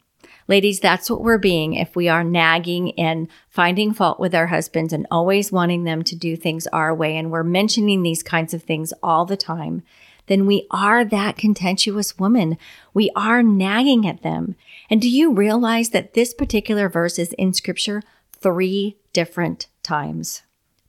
Ladies, 0.48 0.80
that's 0.80 1.10
what 1.10 1.20
we're 1.20 1.36
being 1.36 1.74
if 1.74 1.94
we 1.94 2.08
are 2.08 2.24
nagging 2.24 2.98
and 2.98 3.28
finding 3.50 3.92
fault 3.92 4.18
with 4.18 4.34
our 4.34 4.46
husbands 4.46 4.94
and 4.94 5.06
always 5.10 5.52
wanting 5.52 5.84
them 5.84 6.02
to 6.04 6.16
do 6.16 6.36
things 6.36 6.66
our 6.68 6.94
way. 6.94 7.16
And 7.18 7.30
we're 7.30 7.42
mentioning 7.42 8.02
these 8.02 8.22
kinds 8.22 8.54
of 8.54 8.62
things 8.62 8.94
all 9.02 9.26
the 9.26 9.36
time. 9.36 9.82
Then 10.26 10.46
we 10.46 10.66
are 10.70 11.04
that 11.04 11.36
contentious 11.36 12.18
woman. 12.18 12.56
We 12.94 13.10
are 13.14 13.42
nagging 13.42 14.06
at 14.06 14.22
them. 14.22 14.56
And 14.88 15.02
do 15.02 15.08
you 15.08 15.34
realize 15.34 15.90
that 15.90 16.14
this 16.14 16.32
particular 16.32 16.88
verse 16.88 17.18
is 17.18 17.34
in 17.34 17.52
scripture 17.52 18.02
three 18.32 18.96
different 19.12 19.66
times? 19.82 20.42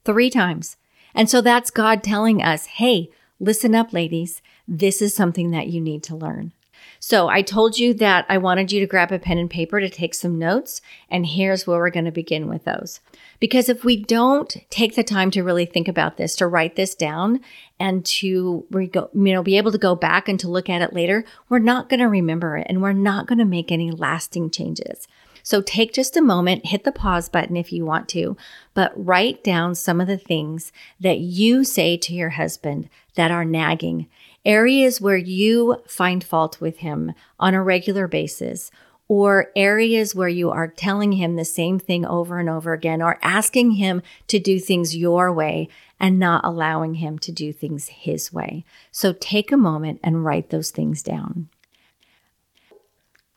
Three 0.06 0.30
times. 0.30 0.78
And 1.14 1.30
so 1.30 1.42
that's 1.42 1.70
God 1.70 2.02
telling 2.02 2.42
us, 2.42 2.66
hey, 2.66 3.10
listen 3.42 3.76
up, 3.76 3.92
ladies. 3.92 4.42
This 4.68 5.02
is 5.02 5.14
something 5.14 5.52
that 5.52 5.68
you 5.68 5.82
need 5.82 6.04
to 6.04 6.16
learn. 6.16 6.54
So 7.02 7.30
I 7.30 7.42
told 7.42 7.80
you 7.80 7.94
that 7.96 8.26
I 8.28 8.38
wanted 8.38 8.72
you 8.72 8.82
to 8.82 8.86
grab 8.86 9.12
a 9.14 9.20
pen 9.20 9.38
and 9.38 9.50
paper 9.50 9.80
to 9.80 9.90
take 9.90 10.14
some 10.14 10.38
notes, 10.38 10.82
and 11.10 11.26
here's 11.26 11.66
where 11.66 11.80
we're 11.80 11.90
going 11.90 12.06
to 12.06 12.12
begin 12.12 12.48
with 12.48 12.66
those. 12.66 13.00
Because 13.40 13.70
if 13.70 13.86
we 13.86 13.96
don't 14.04 14.58
take 14.70 14.96
the 14.96 15.04
time 15.04 15.32
to 15.32 15.44
really 15.44 15.66
think 15.66 15.88
about 15.88 16.18
this, 16.18 16.36
to 16.36 16.48
write 16.48 16.76
this 16.76 16.94
down, 16.94 17.40
and 17.80 18.06
to 18.06 18.28
you 18.28 19.10
know 19.14 19.44
be 19.44 19.58
able 19.58 19.72
to 19.72 19.78
go 19.78 19.96
back 19.96 20.28
and 20.28 20.38
to 20.42 20.50
look 20.50 20.70
at 20.70 20.82
it 20.82 20.94
later, 20.94 21.24
we're 21.48 21.60
not 21.60 21.88
going 21.88 22.02
to 22.02 22.08
remember 22.08 22.58
it, 22.58 22.68
and 22.70 22.82
we're 22.82 22.92
not 22.92 23.28
going 23.28 23.40
to 23.40 23.46
make 23.46 23.72
any 23.72 23.92
lasting 23.92 24.50
changes. 24.50 25.08
So 25.42 25.62
take 25.62 25.94
just 25.94 26.18
a 26.18 26.22
moment, 26.22 26.68
hit 26.68 26.84
the 26.84 26.92
pause 26.92 27.30
button 27.30 27.56
if 27.56 27.72
you 27.72 27.86
want 27.86 28.10
to, 28.10 28.36
but 28.74 28.92
write 28.94 29.42
down 29.44 29.74
some 29.74 30.02
of 30.02 30.08
the 30.08 30.18
things 30.18 30.74
that 31.00 31.20
you 31.20 31.64
say 31.64 31.96
to 31.98 32.14
your 32.14 32.32
husband 32.32 32.90
that 33.16 33.32
are 33.32 33.46
nagging 33.46 34.08
areas 34.46 35.02
where 35.02 35.18
you 35.18 35.82
find 35.88 36.24
fault 36.24 36.62
with 36.62 36.80
him 36.80 37.14
on 37.40 37.54
a 37.54 37.64
regular 37.64 38.08
basis, 38.08 38.72
or 39.08 39.52
areas 39.56 40.14
where 40.14 40.30
you 40.30 40.52
are 40.52 40.68
telling 40.68 41.14
him 41.14 41.36
the 41.36 41.44
same 41.44 41.80
thing 41.80 42.06
over 42.06 42.38
and 42.40 42.48
over 42.48 42.74
again, 42.74 43.02
or 43.02 43.18
asking 43.24 43.72
him 43.72 44.04
to 44.28 44.38
do 44.38 44.60
things 44.60 44.96
your 44.96 45.34
way 45.34 45.68
and 46.00 46.20
not 46.20 46.46
allowing 46.46 46.96
him 46.96 47.18
to 47.18 47.32
do 47.32 47.52
things 47.52 47.88
his 47.88 48.32
way. 48.32 48.64
So 48.92 49.14
take 49.14 49.52
a 49.52 49.58
moment 49.58 50.00
and 50.04 50.24
write 50.24 50.52
those 50.52 50.70
things 50.70 51.02
down. 51.02 51.50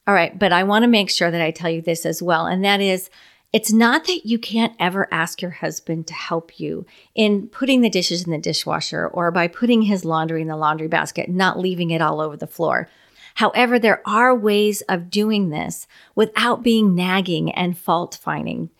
All 0.07 0.15
right, 0.15 0.39
but 0.39 0.53
I 0.53 0.65
want 0.65 0.83
to 0.83 0.89
make 0.89 1.09
sure 1.09 1.31
that 1.31 1.41
I 1.41 1.53
tell 1.53 1.71
you 1.71 1.81
this 1.81 2.05
as 2.05 2.21
well, 2.23 2.47
and 2.47 2.65
that 2.65 2.81
is 2.81 3.09
it's 3.53 3.73
not 3.73 4.07
that 4.07 4.25
you 4.25 4.39
can't 4.39 4.75
ever 4.79 5.09
ask 5.13 5.43
your 5.43 5.51
husband 5.51 6.07
to 6.07 6.15
help 6.15 6.59
you 6.59 6.87
in 7.15 7.49
putting 7.49 7.83
the 7.83 7.91
dishes 7.91 8.25
in 8.25 8.33
the 8.33 8.39
dishwasher 8.39 9.07
or 9.07 9.31
by 9.31 9.47
putting 9.47 9.83
his 9.83 10.05
laundry 10.05 10.41
in 10.41 10.49
the 10.49 10.57
laundry 10.57 10.89
basket, 10.89 11.29
not 11.29 11.59
leaving 11.59 11.91
it 11.91 12.01
all 12.01 12.21
over 12.21 12.37
the 12.37 12.47
floor. 12.47 12.89
However, 13.37 13.79
there 13.79 14.03
are 14.07 14.35
ways 14.35 14.81
of 14.83 15.11
doing 15.11 15.51
this 15.51 15.87
without 16.15 16.63
being 16.63 16.95
nagging 16.95 17.51
and 17.53 17.77
fault 17.77 18.19
finding 18.21 18.71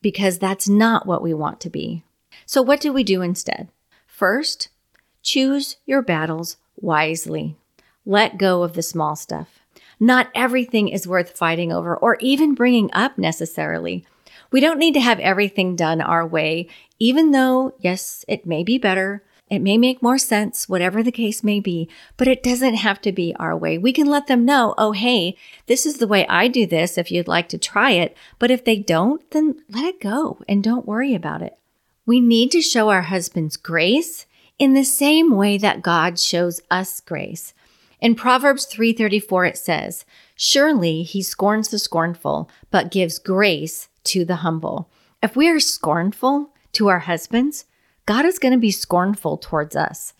because 0.00 0.38
that's 0.38 0.68
not 0.68 1.06
what 1.06 1.22
we 1.22 1.34
want 1.34 1.60
to 1.60 1.70
be. 1.70 2.02
So, 2.46 2.62
what 2.62 2.80
do 2.80 2.92
we 2.92 3.04
do 3.04 3.22
instead? 3.22 3.68
First, 4.06 4.68
choose 5.22 5.76
your 5.86 6.02
battles 6.02 6.56
wisely. 6.76 7.56
Let 8.04 8.38
go 8.38 8.62
of 8.62 8.74
the 8.74 8.82
small 8.82 9.14
stuff. 9.14 9.60
Not 10.00 10.30
everything 10.34 10.88
is 10.88 11.06
worth 11.06 11.36
fighting 11.36 11.70
over 11.72 11.96
or 11.96 12.16
even 12.20 12.54
bringing 12.54 12.90
up 12.92 13.16
necessarily. 13.16 14.04
We 14.52 14.60
don't 14.60 14.78
need 14.78 14.94
to 14.94 15.00
have 15.00 15.18
everything 15.20 15.74
done 15.76 16.00
our 16.00 16.26
way, 16.26 16.68
even 16.98 17.30
though, 17.30 17.74
yes, 17.80 18.24
it 18.28 18.46
may 18.46 18.62
be 18.62 18.78
better. 18.78 19.24
It 19.48 19.60
may 19.60 19.76
make 19.76 20.02
more 20.02 20.18
sense, 20.18 20.68
whatever 20.68 21.02
the 21.02 21.12
case 21.12 21.42
may 21.42 21.60
be, 21.60 21.88
but 22.16 22.28
it 22.28 22.42
doesn't 22.42 22.76
have 22.76 23.00
to 23.02 23.12
be 23.12 23.34
our 23.38 23.56
way. 23.56 23.76
We 23.76 23.92
can 23.92 24.06
let 24.06 24.26
them 24.26 24.44
know, 24.44 24.74
oh, 24.78 24.92
hey, 24.92 25.36
this 25.66 25.84
is 25.84 25.98
the 25.98 26.06
way 26.06 26.26
I 26.26 26.48
do 26.48 26.66
this 26.66 26.96
if 26.96 27.10
you'd 27.10 27.28
like 27.28 27.48
to 27.50 27.58
try 27.58 27.90
it. 27.90 28.16
But 28.38 28.50
if 28.50 28.64
they 28.64 28.76
don't, 28.76 29.28
then 29.30 29.62
let 29.68 29.84
it 29.84 30.00
go 30.00 30.40
and 30.48 30.62
don't 30.62 30.86
worry 30.86 31.14
about 31.14 31.42
it. 31.42 31.58
We 32.06 32.20
need 32.20 32.50
to 32.52 32.62
show 32.62 32.88
our 32.88 33.02
husbands 33.02 33.56
grace 33.56 34.26
in 34.58 34.74
the 34.74 34.84
same 34.84 35.34
way 35.34 35.58
that 35.58 35.82
God 35.82 36.18
shows 36.18 36.60
us 36.70 37.00
grace. 37.00 37.52
In 38.00 38.14
Proverbs 38.14 38.66
3:34 38.66 39.44
it 39.46 39.58
says, 39.58 40.04
"Surely 40.34 41.02
he 41.02 41.22
scorns 41.22 41.68
the 41.68 41.78
scornful, 41.78 42.50
but 42.70 42.90
gives 42.90 43.18
grace 43.18 43.88
to 44.04 44.24
the 44.24 44.36
humble. 44.36 44.90
If 45.22 45.36
we 45.36 45.48
are 45.48 45.60
scornful 45.60 46.52
to 46.72 46.88
our 46.88 47.00
husbands, 47.00 47.66
God 48.06 48.24
is 48.24 48.38
going 48.38 48.52
to 48.52 48.58
be 48.58 48.70
scornful 48.70 49.38
towards 49.38 49.76
us. 49.76 50.14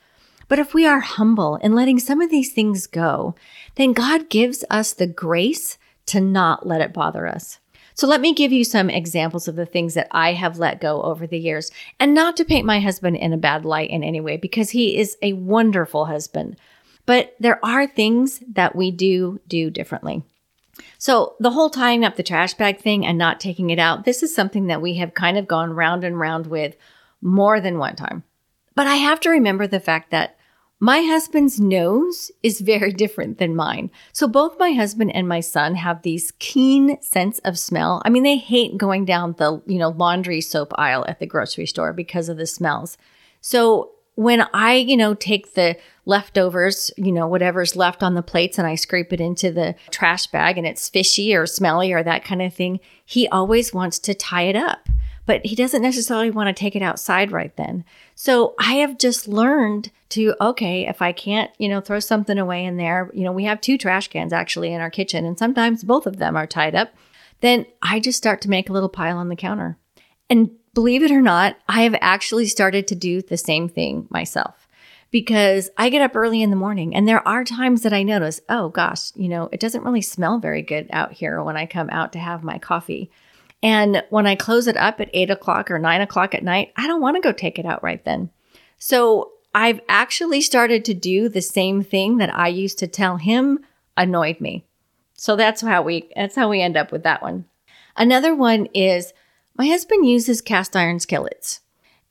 But 0.48 0.58
if 0.58 0.74
we 0.74 0.86
are 0.86 1.00
humble 1.00 1.56
in 1.56 1.74
letting 1.74 1.98
some 1.98 2.20
of 2.20 2.30
these 2.30 2.52
things 2.52 2.86
go, 2.86 3.34
then 3.76 3.92
God 3.92 4.28
gives 4.28 4.64
us 4.70 4.92
the 4.92 5.06
grace 5.06 5.78
to 6.06 6.20
not 6.20 6.66
let 6.66 6.80
it 6.80 6.92
bother 6.92 7.26
us. 7.26 7.58
So 7.94 8.06
let 8.06 8.20
me 8.20 8.34
give 8.34 8.52
you 8.52 8.64
some 8.64 8.88
examples 8.88 9.48
of 9.48 9.56
the 9.56 9.66
things 9.66 9.94
that 9.94 10.08
I 10.10 10.32
have 10.32 10.58
let 10.58 10.80
go 10.80 11.02
over 11.02 11.26
the 11.26 11.38
years 11.38 11.70
and 12.00 12.14
not 12.14 12.36
to 12.36 12.44
paint 12.44 12.66
my 12.66 12.80
husband 12.80 13.16
in 13.16 13.32
a 13.32 13.38
bad 13.38 13.64
light 13.64 13.90
in 13.90 14.02
any 14.02 14.20
way 14.20 14.36
because 14.36 14.70
he 14.70 14.96
is 14.96 15.16
a 15.22 15.34
wonderful 15.34 16.06
husband. 16.06 16.56
But 17.04 17.34
there 17.38 17.64
are 17.64 17.86
things 17.86 18.42
that 18.52 18.76
we 18.76 18.90
do 18.90 19.40
do 19.46 19.70
differently. 19.70 20.22
So 21.02 21.34
the 21.40 21.50
whole 21.50 21.68
tying 21.68 22.04
up 22.04 22.14
the 22.14 22.22
trash 22.22 22.54
bag 22.54 22.78
thing 22.78 23.04
and 23.04 23.18
not 23.18 23.40
taking 23.40 23.70
it 23.70 23.80
out, 23.80 24.04
this 24.04 24.22
is 24.22 24.32
something 24.32 24.68
that 24.68 24.80
we 24.80 24.94
have 24.98 25.14
kind 25.14 25.36
of 25.36 25.48
gone 25.48 25.72
round 25.72 26.04
and 26.04 26.16
round 26.16 26.46
with 26.46 26.76
more 27.20 27.60
than 27.60 27.80
one 27.80 27.96
time. 27.96 28.22
But 28.76 28.86
I 28.86 28.94
have 28.94 29.18
to 29.22 29.30
remember 29.30 29.66
the 29.66 29.80
fact 29.80 30.12
that 30.12 30.38
my 30.78 31.00
husband's 31.00 31.58
nose 31.58 32.30
is 32.44 32.60
very 32.60 32.92
different 33.02 33.38
than 33.38 33.56
mine. 33.56 33.90
So 34.12 34.28
both 34.28 34.60
my 34.60 34.74
husband 34.74 35.12
and 35.12 35.26
my 35.26 35.40
son 35.40 35.74
have 35.74 36.02
these 36.02 36.32
keen 36.38 37.02
sense 37.02 37.40
of 37.40 37.58
smell. 37.58 38.00
I 38.04 38.08
mean, 38.08 38.22
they 38.22 38.36
hate 38.36 38.78
going 38.78 39.04
down 39.04 39.34
the, 39.38 39.60
you 39.66 39.80
know, 39.80 39.88
laundry 39.88 40.40
soap 40.40 40.72
aisle 40.78 41.04
at 41.08 41.18
the 41.18 41.26
grocery 41.26 41.66
store 41.66 41.92
because 41.92 42.28
of 42.28 42.36
the 42.36 42.46
smells. 42.46 42.96
So 43.40 43.91
when 44.14 44.42
I, 44.52 44.74
you 44.74 44.96
know, 44.96 45.14
take 45.14 45.54
the 45.54 45.76
leftovers, 46.04 46.90
you 46.96 47.12
know, 47.12 47.26
whatever's 47.26 47.76
left 47.76 48.02
on 48.02 48.14
the 48.14 48.22
plates 48.22 48.58
and 48.58 48.66
I 48.66 48.74
scrape 48.74 49.12
it 49.12 49.20
into 49.20 49.50
the 49.50 49.74
trash 49.90 50.26
bag 50.26 50.58
and 50.58 50.66
it's 50.66 50.88
fishy 50.88 51.34
or 51.34 51.46
smelly 51.46 51.92
or 51.92 52.02
that 52.02 52.24
kind 52.24 52.42
of 52.42 52.52
thing, 52.52 52.80
he 53.04 53.28
always 53.28 53.72
wants 53.72 53.98
to 54.00 54.14
tie 54.14 54.42
it 54.42 54.56
up. 54.56 54.88
But 55.24 55.46
he 55.46 55.54
doesn't 55.54 55.82
necessarily 55.82 56.32
want 56.32 56.48
to 56.48 56.60
take 56.60 56.74
it 56.74 56.82
outside 56.82 57.30
right 57.30 57.54
then. 57.56 57.84
So 58.16 58.54
I 58.58 58.74
have 58.74 58.98
just 58.98 59.28
learned 59.28 59.92
to, 60.10 60.34
okay, 60.40 60.88
if 60.88 61.00
I 61.00 61.12
can't, 61.12 61.50
you 61.58 61.68
know, 61.68 61.80
throw 61.80 62.00
something 62.00 62.38
away 62.38 62.64
in 62.64 62.76
there, 62.76 63.08
you 63.14 63.22
know, 63.22 63.30
we 63.30 63.44
have 63.44 63.60
two 63.60 63.78
trash 63.78 64.08
cans 64.08 64.32
actually 64.32 64.72
in 64.72 64.80
our 64.80 64.90
kitchen 64.90 65.24
and 65.24 65.38
sometimes 65.38 65.84
both 65.84 66.06
of 66.06 66.16
them 66.16 66.36
are 66.36 66.46
tied 66.46 66.74
up, 66.74 66.92
then 67.40 67.66
I 67.80 68.00
just 68.00 68.18
start 68.18 68.40
to 68.42 68.50
make 68.50 68.68
a 68.68 68.72
little 68.72 68.88
pile 68.88 69.16
on 69.16 69.28
the 69.28 69.36
counter. 69.36 69.78
And 70.28 70.50
believe 70.74 71.02
it 71.02 71.10
or 71.10 71.20
not, 71.20 71.56
I 71.68 71.82
have 71.82 71.96
actually 72.00 72.46
started 72.46 72.86
to 72.88 72.94
do 72.94 73.22
the 73.22 73.36
same 73.36 73.68
thing 73.68 74.06
myself 74.10 74.68
because 75.10 75.70
I 75.76 75.90
get 75.90 76.02
up 76.02 76.16
early 76.16 76.42
in 76.42 76.50
the 76.50 76.56
morning 76.56 76.94
and 76.94 77.06
there 77.06 77.26
are 77.28 77.44
times 77.44 77.82
that 77.82 77.92
I 77.92 78.02
notice, 78.02 78.40
oh 78.48 78.70
gosh, 78.70 79.12
you 79.14 79.28
know, 79.28 79.48
it 79.52 79.60
doesn't 79.60 79.84
really 79.84 80.00
smell 80.00 80.38
very 80.38 80.62
good 80.62 80.88
out 80.90 81.12
here 81.12 81.42
when 81.42 81.56
I 81.56 81.66
come 81.66 81.90
out 81.90 82.12
to 82.14 82.18
have 82.18 82.42
my 82.42 82.58
coffee. 82.58 83.10
And 83.62 84.02
when 84.10 84.26
I 84.26 84.34
close 84.34 84.66
it 84.66 84.76
up 84.76 85.00
at 85.00 85.10
eight 85.12 85.30
o'clock 85.30 85.70
or 85.70 85.78
nine 85.78 86.00
o'clock 86.00 86.34
at 86.34 86.42
night, 86.42 86.72
I 86.76 86.86
don't 86.86 87.02
want 87.02 87.16
to 87.16 87.22
go 87.22 87.32
take 87.32 87.58
it 87.58 87.66
out 87.66 87.82
right 87.82 88.04
then. 88.04 88.30
So 88.78 89.32
I've 89.54 89.80
actually 89.88 90.40
started 90.40 90.84
to 90.86 90.94
do 90.94 91.28
the 91.28 91.42
same 91.42 91.84
thing 91.84 92.16
that 92.16 92.34
I 92.34 92.48
used 92.48 92.78
to 92.78 92.86
tell 92.86 93.18
him 93.18 93.60
annoyed 93.96 94.40
me. 94.40 94.64
So 95.14 95.36
that's 95.36 95.60
how 95.60 95.82
we 95.82 96.08
that's 96.16 96.34
how 96.34 96.48
we 96.48 96.60
end 96.60 96.76
up 96.76 96.90
with 96.90 97.04
that 97.04 97.22
one. 97.22 97.44
Another 97.96 98.34
one 98.34 98.66
is 98.74 99.12
my 99.56 99.66
husband 99.66 100.08
uses 100.08 100.40
cast 100.40 100.76
iron 100.76 101.00
skillets 101.00 101.60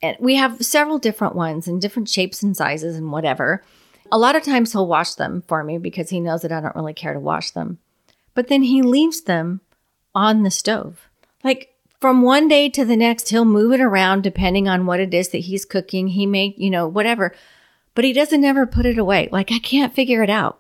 and 0.01 0.17
we 0.19 0.36
have 0.36 0.65
several 0.65 0.98
different 0.98 1.36
ones 1.36 1.67
in 1.67 1.79
different 1.79 2.10
shapes 2.10 2.41
and 2.41 2.55
sizes 2.55 2.95
and 2.95 3.12
whatever. 3.12 3.63
A 4.12 4.17
lot 4.17 4.36
of 4.36 4.43
times 4.43 4.71
he'll 4.71 4.88
wash 4.88 5.13
them 5.13 5.43
for 5.48 5.63
me 5.63 5.77
because 5.77 6.10
he 6.10 6.19
knows 6.19 6.41
that 6.41 6.51
I 6.51 6.60
don't 6.60 6.75
really 6.75 6.93
care 6.93 7.13
to 7.13 7.19
wash 7.19 7.51
them. 7.51 7.79
But 8.33 8.48
then 8.48 8.63
he 8.63 8.81
leaves 8.81 9.21
them 9.21 9.62
on 10.15 10.43
the 10.43 10.51
stove. 10.51 11.07
Like 11.43 11.75
from 12.00 12.21
one 12.21 12.48
day 12.48 12.67
to 12.69 12.83
the 12.83 12.98
next, 12.98 13.29
he'll 13.29 13.45
move 13.45 13.74
it 13.74 13.81
around 13.81 14.24
depending 14.24 14.67
on 14.67 14.86
what 14.86 15.00
it 15.00 15.13
is 15.13 15.29
that 15.29 15.39
he's 15.39 15.65
cooking. 15.65 16.10
He 16.10 16.25
may, 16.25 16.55
you 16.57 16.69
know, 16.69 16.88
whatever, 16.88 17.33
but 17.93 18.03
he 18.03 18.13
doesn't 18.13 18.43
ever 18.43 18.65
put 18.65 18.86
it 18.86 18.98
away. 18.98 19.29
Like 19.31 19.51
I 19.51 19.60
can't 19.60 19.93
figure 19.93 20.24
it 20.24 20.29
out 20.29 20.60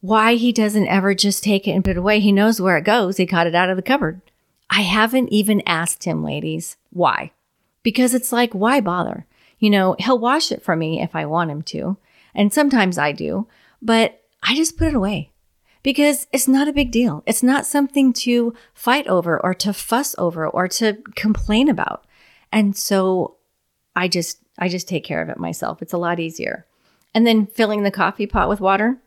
why 0.00 0.34
he 0.34 0.52
doesn't 0.52 0.88
ever 0.88 1.14
just 1.14 1.44
take 1.44 1.66
it 1.66 1.70
and 1.70 1.84
put 1.84 1.92
it 1.92 1.96
away. 1.96 2.18
He 2.18 2.32
knows 2.32 2.60
where 2.60 2.76
it 2.76 2.84
goes. 2.84 3.16
He 3.16 3.24
got 3.24 3.46
it 3.46 3.54
out 3.54 3.70
of 3.70 3.76
the 3.76 3.82
cupboard. 3.82 4.20
I 4.70 4.82
haven't 4.82 5.28
even 5.28 5.62
asked 5.66 6.04
him, 6.04 6.24
ladies, 6.24 6.76
why 6.90 7.32
because 7.82 8.14
it's 8.14 8.32
like, 8.32 8.52
why 8.52 8.80
bother? 8.80 9.26
You 9.58 9.70
know, 9.70 9.96
he'll 9.98 10.18
wash 10.18 10.50
it 10.52 10.62
for 10.62 10.76
me 10.76 11.00
if 11.00 11.14
I 11.14 11.26
want 11.26 11.50
him 11.50 11.62
to. 11.62 11.96
And 12.34 12.52
sometimes 12.52 12.98
I 12.98 13.12
do, 13.12 13.46
but 13.80 14.22
I 14.42 14.54
just 14.54 14.76
put 14.76 14.88
it 14.88 14.94
away 14.94 15.30
because 15.82 16.26
it's 16.32 16.48
not 16.48 16.68
a 16.68 16.72
big 16.72 16.90
deal. 16.90 17.22
It's 17.26 17.42
not 17.42 17.66
something 17.66 18.12
to 18.14 18.54
fight 18.74 19.06
over 19.06 19.40
or 19.42 19.54
to 19.54 19.72
fuss 19.72 20.14
over 20.18 20.48
or 20.48 20.68
to 20.68 20.98
complain 21.14 21.68
about. 21.68 22.04
And 22.50 22.76
so 22.76 23.36
I 23.94 24.08
just, 24.08 24.38
I 24.58 24.68
just 24.68 24.88
take 24.88 25.04
care 25.04 25.22
of 25.22 25.28
it 25.28 25.38
myself. 25.38 25.82
It's 25.82 25.92
a 25.92 25.98
lot 25.98 26.20
easier. 26.20 26.66
And 27.14 27.26
then 27.26 27.46
filling 27.46 27.82
the 27.82 27.90
coffee 27.90 28.26
pot 28.26 28.48
with 28.48 28.60
water. 28.60 28.98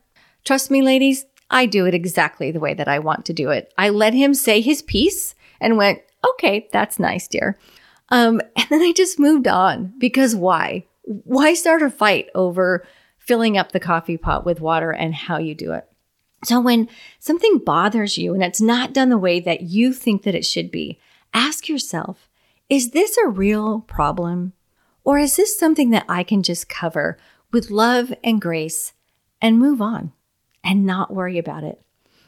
Trust 0.44 0.70
me, 0.70 0.82
ladies, 0.82 1.26
I 1.50 1.66
do 1.66 1.86
it 1.86 1.94
exactly 1.94 2.52
the 2.52 2.60
way 2.60 2.74
that 2.74 2.88
I 2.88 3.00
want 3.00 3.26
to 3.26 3.34
do 3.34 3.50
it. 3.50 3.74
I 3.78 3.90
let 3.90 4.14
him 4.14 4.34
say 4.34 4.62
his 4.62 4.82
piece 4.82 5.35
and 5.60 5.78
went, 5.78 6.02
okay, 6.32 6.68
that's 6.72 7.00
nice, 7.00 7.28
dear. 7.28 7.58
Um, 8.10 8.42
and 8.56 8.68
then 8.70 8.82
I 8.82 8.94
just 8.96 9.20
moved 9.20 9.48
on 9.48 9.94
because 9.98 10.36
why? 10.36 10.86
Why 11.04 11.54
start 11.54 11.82
a 11.82 11.90
fight 11.90 12.30
over 12.34 12.86
filling 13.18 13.58
up 13.58 13.72
the 13.72 13.80
coffee 13.80 14.18
pot 14.18 14.46
with 14.46 14.62
water 14.62 14.92
and 14.92 15.14
how 15.14 15.38
you 15.38 15.56
do 15.56 15.74
it? 15.74 15.88
So 16.44 16.60
when 16.60 16.90
something 17.20 17.60
bothers 17.60 18.18
you 18.18 18.34
and 18.34 18.44
it's 18.44 18.62
not 18.62 18.94
done 18.94 19.10
the 19.10 19.18
way 19.18 19.40
that 19.40 19.62
you 19.62 19.94
think 19.94 20.24
that 20.24 20.36
it 20.36 20.46
should 20.46 20.70
be, 20.72 21.00
ask 21.34 21.68
yourself, 21.68 22.30
is 22.70 22.92
this 22.92 23.18
a 23.18 23.28
real 23.28 23.82
problem? 23.82 24.54
Or 25.04 25.18
is 25.20 25.36
this 25.36 25.58
something 25.58 25.92
that 25.92 26.06
I 26.10 26.24
can 26.24 26.44
just 26.44 26.70
cover 26.70 27.18
with 27.52 27.70
love 27.70 28.14
and 28.24 28.42
grace 28.42 28.94
and 29.42 29.60
move 29.60 29.82
on 29.82 30.14
and 30.64 30.86
not 30.86 31.14
worry 31.14 31.38
about 31.38 31.64
it? 31.64 31.85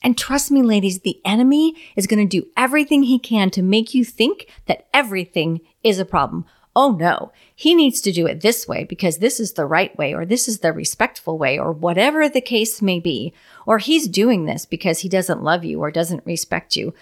And 0.08 0.18
trust 0.18 0.52
me, 0.52 0.62
ladies, 0.62 1.00
the 1.00 1.20
enemy 1.26 1.76
is 1.98 2.08
going 2.08 2.26
to 2.26 2.42
do 2.42 2.48
everything 2.56 3.04
he 3.04 3.20
can 3.20 3.50
to 3.50 3.62
make 3.62 3.94
you 3.94 4.06
think 4.06 4.48
that 4.66 4.88
everything 4.94 5.60
is 5.84 6.00
a 6.00 6.06
problem. 6.06 6.46
Oh 6.78 6.94
no, 6.94 7.34
he 7.54 7.76
needs 7.76 8.00
to 8.00 8.14
do 8.14 8.26
it 8.26 8.40
this 8.40 8.70
way 8.70 8.86
because 8.86 9.18
this 9.18 9.38
is 9.38 9.52
the 9.52 9.66
right 9.66 9.94
way, 9.98 10.14
or 10.14 10.26
this 10.26 10.48
is 10.48 10.60
the 10.60 10.72
respectful 10.72 11.38
way, 11.38 11.60
or 11.60 11.74
whatever 11.74 12.30
the 12.30 12.40
case 12.40 12.82
may 12.82 13.02
be. 13.02 13.34
Or 13.66 13.80
he's 13.80 14.08
doing 14.08 14.46
this 14.46 14.66
because 14.66 15.00
he 15.00 15.10
doesn't 15.10 15.44
love 15.44 15.66
you 15.66 15.82
or 15.82 15.92
doesn't 15.92 16.26
respect 16.26 16.78
you. 16.78 16.94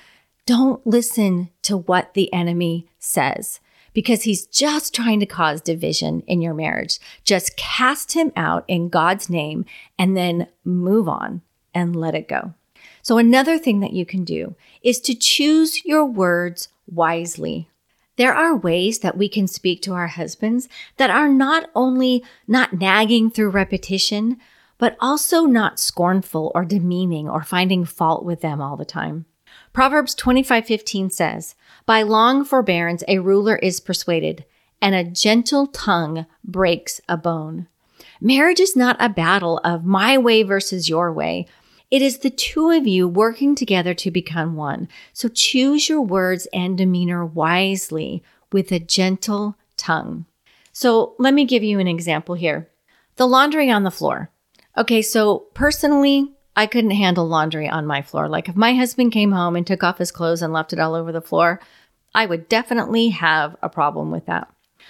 Don't 0.48 0.84
listen 0.88 1.52
to 1.62 1.78
what 1.78 2.16
the 2.16 2.34
enemy 2.34 2.88
says 2.98 3.60
because 3.94 4.24
he's 4.24 4.48
just 4.48 4.96
trying 4.96 5.20
to 5.20 5.28
cause 5.28 5.62
division 5.62 6.22
in 6.22 6.42
your 6.42 6.56
marriage. 6.56 6.98
Just 7.24 7.56
cast 7.56 8.14
him 8.14 8.32
out 8.36 8.66
in 8.68 8.90
God's 8.90 9.30
name 9.30 9.64
and 10.00 10.18
then 10.18 10.48
move 10.64 11.08
on 11.08 11.44
and 11.72 11.96
let 11.96 12.16
it 12.16 12.28
go. 12.28 12.56
So, 13.06 13.20
another 13.20 13.60
thing 13.60 13.82
that 13.82 13.94
you 13.94 14.04
can 14.04 14.24
do 14.24 14.56
is 14.82 15.00
to 15.02 15.14
choose 15.14 15.86
your 15.86 16.04
words 16.04 16.70
wisely. 16.88 17.70
There 18.16 18.34
are 18.34 18.58
ways 18.58 18.98
that 19.00 19.16
we 19.16 19.30
can 19.30 19.48
speak 19.48 19.84
to 19.84 19.94
our 19.94 20.08
husbands 20.08 20.68
that 20.98 21.12
are 21.12 21.30
not 21.30 21.70
only 21.76 22.24
not 22.48 22.74
nagging 22.74 23.30
through 23.30 23.52
repetition, 23.52 24.38
but 24.80 24.98
also 25.00 25.46
not 25.46 25.80
scornful 25.80 26.52
or 26.56 26.66
demeaning 26.66 27.30
or 27.30 27.44
finding 27.44 27.86
fault 27.86 28.26
with 28.26 28.42
them 28.42 28.60
all 28.60 28.76
the 28.76 28.86
time. 28.86 29.26
Proverbs 29.72 30.16
25:15 30.16 31.12
says, 31.12 31.54
"By 31.86 32.02
long 32.02 32.44
forbearance 32.44 33.04
a 33.08 33.20
ruler 33.20 33.58
is 33.58 33.80
persuaded, 33.80 34.46
and 34.82 34.96
a 34.96 35.04
gentle 35.04 35.68
tongue 35.68 36.26
breaks 36.44 37.02
a 37.08 37.18
bone." 37.18 37.68
Marriage 38.20 38.60
is 38.60 38.76
not 38.76 38.98
a 39.00 39.10
battle 39.10 39.60
of 39.64 39.86
my 39.86 40.18
way 40.18 40.42
versus 40.42 40.90
your 40.90 41.14
way, 41.14 41.46
it 41.92 42.02
is 42.02 42.20
the 42.20 42.30
two 42.30 42.72
of 42.72 42.88
you 42.88 43.08
working 43.08 43.56
together 43.56 43.94
to 43.94 44.12
become 44.12 44.56
one. 44.56 44.88
So 45.14 45.30
choose 45.30 45.88
your 45.88 46.02
words 46.02 46.48
and 46.54 46.78
demeanor 46.78 47.26
wisely 47.26 48.24
with 48.52 48.72
a 48.72 48.80
gentle 48.80 49.56
tongue. 49.78 50.26
So 50.72 51.16
let 51.20 51.34
me 51.34 51.46
give 51.46 51.64
you 51.64 51.80
an 51.80 51.88
example 51.88 52.36
here. 52.36 52.70
The 53.16 53.28
laundry 53.28 53.70
on 53.72 53.84
the 53.84 53.92
floor. 53.92 54.30
Okay, 54.78 55.02
so 55.02 55.46
personally, 55.54 56.34
I 56.56 56.68
couldn't 56.68 56.92
handle 56.92 57.28
laundry 57.28 57.70
on 57.70 57.86
my 57.86 58.02
floor. 58.02 58.28
Like 58.28 58.50
if 58.50 58.56
my 58.56 58.74
husband 58.74 59.12
came 59.12 59.32
home 59.32 59.56
and 59.56 59.66
took 59.66 59.84
off 59.84 59.98
his 59.98 60.12
clothes 60.12 60.42
and 60.42 60.54
left 60.54 60.74
it 60.74 60.80
all 60.80 60.96
over 60.96 61.12
the 61.12 61.22
floor, 61.22 61.62
I 62.14 62.26
would 62.26 62.48
definitely 62.50 63.10
have 63.10 63.56
a 63.62 63.70
problem 63.70 64.12
with 64.12 64.26
that. 64.26 64.50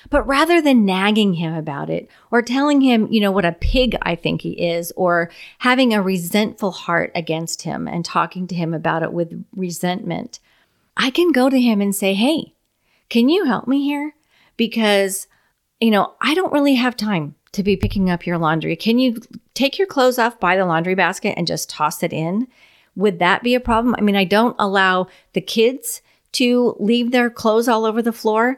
But 0.09 0.25
rather 0.27 0.61
than 0.61 0.85
nagging 0.85 1.33
him 1.35 1.53
about 1.53 1.89
it 1.89 2.09
or 2.31 2.41
telling 2.41 2.81
him, 2.81 3.07
you 3.11 3.19
know, 3.19 3.31
what 3.31 3.45
a 3.45 3.53
pig 3.53 3.97
I 4.01 4.15
think 4.15 4.41
he 4.41 4.51
is, 4.51 4.91
or 4.95 5.31
having 5.59 5.93
a 5.93 6.01
resentful 6.01 6.71
heart 6.71 7.11
against 7.15 7.63
him 7.63 7.87
and 7.87 8.05
talking 8.05 8.47
to 8.47 8.55
him 8.55 8.73
about 8.73 9.03
it 9.03 9.13
with 9.13 9.45
resentment, 9.55 10.39
I 10.97 11.09
can 11.09 11.31
go 11.31 11.49
to 11.49 11.59
him 11.59 11.81
and 11.81 11.95
say, 11.95 12.13
Hey, 12.13 12.53
can 13.09 13.29
you 13.29 13.45
help 13.45 13.67
me 13.67 13.83
here? 13.83 14.13
Because, 14.57 15.27
you 15.79 15.91
know, 15.91 16.13
I 16.21 16.33
don't 16.33 16.53
really 16.53 16.75
have 16.75 16.95
time 16.95 17.35
to 17.51 17.63
be 17.63 17.77
picking 17.77 18.09
up 18.09 18.25
your 18.25 18.37
laundry. 18.37 18.75
Can 18.75 18.99
you 18.99 19.17
take 19.53 19.77
your 19.77 19.87
clothes 19.87 20.19
off 20.19 20.39
by 20.39 20.58
the 20.58 20.65
laundry 20.65 20.95
basket 20.95 21.36
and 21.38 21.47
just 21.47 21.69
toss 21.69 22.03
it 22.03 22.13
in? 22.13 22.47
Would 22.95 23.19
that 23.19 23.43
be 23.43 23.55
a 23.55 23.60
problem? 23.60 23.95
I 23.97 24.01
mean, 24.01 24.15
I 24.15 24.23
don't 24.23 24.55
allow 24.60 25.08
the 25.34 25.41
kids 25.41 26.01
to 26.34 26.75
leave 26.79 27.12
their 27.12 27.29
clothes 27.29 27.67
all 27.67 27.86
over 27.86 28.01
the 28.01 28.12
floor. 28.12 28.58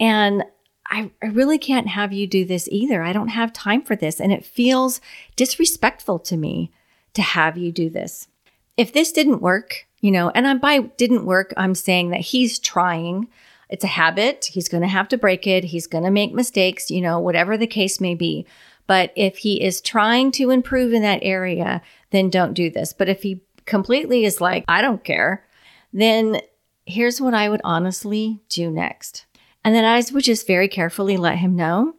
And 0.00 0.44
I, 0.88 1.10
I 1.22 1.26
really 1.26 1.58
can't 1.58 1.88
have 1.88 2.12
you 2.12 2.26
do 2.26 2.44
this 2.44 2.68
either. 2.70 3.02
I 3.02 3.12
don't 3.12 3.28
have 3.28 3.52
time 3.52 3.82
for 3.82 3.94
this. 3.94 4.20
And 4.20 4.32
it 4.32 4.44
feels 4.44 5.00
disrespectful 5.36 6.18
to 6.20 6.36
me 6.36 6.72
to 7.14 7.22
have 7.22 7.58
you 7.58 7.72
do 7.72 7.90
this. 7.90 8.28
If 8.76 8.92
this 8.92 9.12
didn't 9.12 9.42
work, 9.42 9.86
you 10.00 10.10
know, 10.10 10.30
and 10.30 10.46
I'm 10.46 10.58
by 10.58 10.80
didn't 10.80 11.26
work, 11.26 11.52
I'm 11.56 11.74
saying 11.74 12.10
that 12.10 12.20
he's 12.20 12.58
trying. 12.58 13.28
It's 13.68 13.84
a 13.84 13.88
habit. 13.88 14.46
He's 14.46 14.68
going 14.68 14.82
to 14.82 14.88
have 14.88 15.08
to 15.08 15.18
break 15.18 15.46
it. 15.46 15.64
He's 15.64 15.86
going 15.86 16.04
to 16.04 16.10
make 16.10 16.32
mistakes, 16.32 16.90
you 16.90 17.00
know, 17.00 17.18
whatever 17.18 17.56
the 17.56 17.66
case 17.66 18.00
may 18.00 18.14
be. 18.14 18.46
But 18.86 19.12
if 19.14 19.38
he 19.38 19.62
is 19.62 19.82
trying 19.82 20.32
to 20.32 20.50
improve 20.50 20.94
in 20.94 21.02
that 21.02 21.20
area, 21.22 21.82
then 22.10 22.30
don't 22.30 22.54
do 22.54 22.70
this. 22.70 22.94
But 22.94 23.08
if 23.08 23.22
he 23.22 23.42
completely 23.66 24.24
is 24.24 24.40
like, 24.40 24.64
I 24.66 24.80
don't 24.80 25.04
care, 25.04 25.44
then 25.92 26.40
here's 26.86 27.20
what 27.20 27.34
I 27.34 27.50
would 27.50 27.60
honestly 27.64 28.40
do 28.48 28.70
next. 28.70 29.26
And 29.68 29.74
then 29.74 29.84
I 29.84 30.02
would 30.14 30.24
just 30.24 30.46
very 30.46 30.66
carefully 30.66 31.18
let 31.18 31.40
him 31.40 31.54
know. 31.54 31.94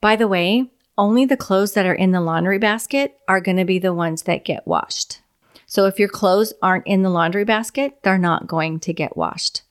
By 0.00 0.16
the 0.16 0.26
way, 0.26 0.72
only 0.98 1.24
the 1.24 1.36
clothes 1.36 1.72
that 1.74 1.86
are 1.86 1.94
in 1.94 2.10
the 2.10 2.20
laundry 2.20 2.58
basket 2.58 3.16
are 3.28 3.40
going 3.40 3.58
to 3.58 3.64
be 3.64 3.78
the 3.78 3.94
ones 3.94 4.22
that 4.22 4.44
get 4.44 4.66
washed. 4.66 5.22
So 5.64 5.86
if 5.86 6.00
your 6.00 6.08
clothes 6.08 6.52
aren't 6.60 6.84
in 6.84 7.02
the 7.02 7.10
laundry 7.10 7.44
basket, 7.44 8.02
they're 8.02 8.18
not 8.18 8.48
going 8.48 8.80
to 8.80 8.92
get 8.92 9.16
washed. 9.16 9.62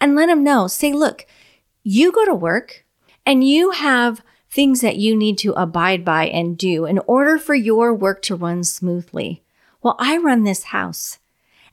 And 0.00 0.16
let 0.16 0.28
him 0.28 0.42
know. 0.42 0.66
Say, 0.66 0.92
look, 0.92 1.26
you 1.84 2.10
go 2.10 2.24
to 2.24 2.34
work 2.34 2.84
and 3.24 3.46
you 3.46 3.70
have 3.70 4.20
things 4.50 4.80
that 4.80 4.96
you 4.96 5.14
need 5.14 5.38
to 5.38 5.52
abide 5.52 6.04
by 6.04 6.26
and 6.26 6.58
do 6.58 6.86
in 6.86 6.98
order 7.06 7.38
for 7.38 7.54
your 7.54 7.94
work 7.94 8.20
to 8.22 8.34
run 8.34 8.64
smoothly. 8.64 9.44
Well, 9.80 9.94
I 10.00 10.16
run 10.16 10.42
this 10.42 10.64
house 10.64 11.20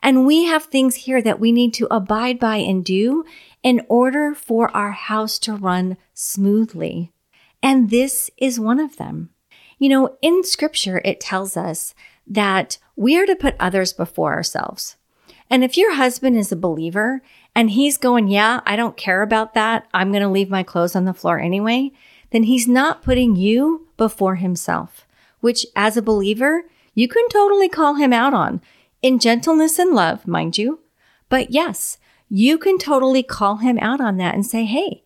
and 0.04 0.28
we 0.28 0.44
have 0.44 0.66
things 0.66 0.96
here 0.96 1.24
that 1.24 1.40
we 1.40 1.52
need 1.52 1.74
to 1.74 1.88
abide 1.90 2.38
by 2.38 2.58
and 2.58 2.86
do 2.86 3.26
in 3.64 3.82
order 3.88 4.36
for 4.36 4.70
our 4.76 4.92
house 4.92 5.40
to 5.40 5.56
run 5.56 5.98
smoothly. 6.14 7.12
And 7.62 7.90
this 7.90 8.30
is 8.38 8.60
one 8.60 8.80
of 8.80 8.98
them. 8.98 9.30
You 9.80 9.90
know, 9.90 10.18
in 10.22 10.44
scripture, 10.44 11.02
it 11.04 11.20
tells 11.20 11.58
us 11.58 11.96
that 12.28 12.78
we 12.96 13.18
are 13.18 13.26
to 13.26 13.36
put 13.36 13.56
others 13.60 13.94
before 13.94 14.34
ourselves. 14.34 14.98
And 15.50 15.64
if 15.64 15.78
your 15.78 15.96
husband 15.96 16.38
is 16.38 16.52
a 16.52 16.58
believer 16.58 17.22
and 17.56 17.72
he's 17.72 17.98
going, 17.98 18.28
yeah, 18.28 18.62
I 18.66 18.76
don't 18.76 18.98
care 18.98 19.22
about 19.22 19.54
that. 19.54 19.88
I'm 19.94 20.12
going 20.12 20.24
to 20.24 20.30
leave 20.30 20.50
my 20.50 20.64
clothes 20.64 20.96
on 20.96 21.06
the 21.06 21.14
floor 21.14 21.40
anyway. 21.40 21.92
Then 22.32 22.44
he's 22.44 22.68
not 22.68 23.04
putting 23.04 23.36
you 23.36 23.88
before 23.98 24.36
himself, 24.36 25.06
which 25.40 25.66
as 25.76 25.96
a 25.96 26.02
believer, 26.02 26.64
you 26.96 27.08
can 27.08 27.28
totally 27.30 27.70
call 27.70 27.96
him 27.96 28.12
out 28.12 28.34
on 28.34 28.62
in 29.02 29.20
gentleness 29.20 29.78
and 29.78 29.94
love, 29.94 30.26
mind 30.28 30.58
you. 30.58 30.80
But 31.30 31.52
yes, 31.52 31.98
you 32.36 32.58
can 32.58 32.80
totally 32.80 33.22
call 33.22 33.58
him 33.58 33.78
out 33.78 34.02
on 34.02 34.18
that 34.18 34.34
and 34.34 34.44
say, 34.44 34.66
Hey, 34.66 35.04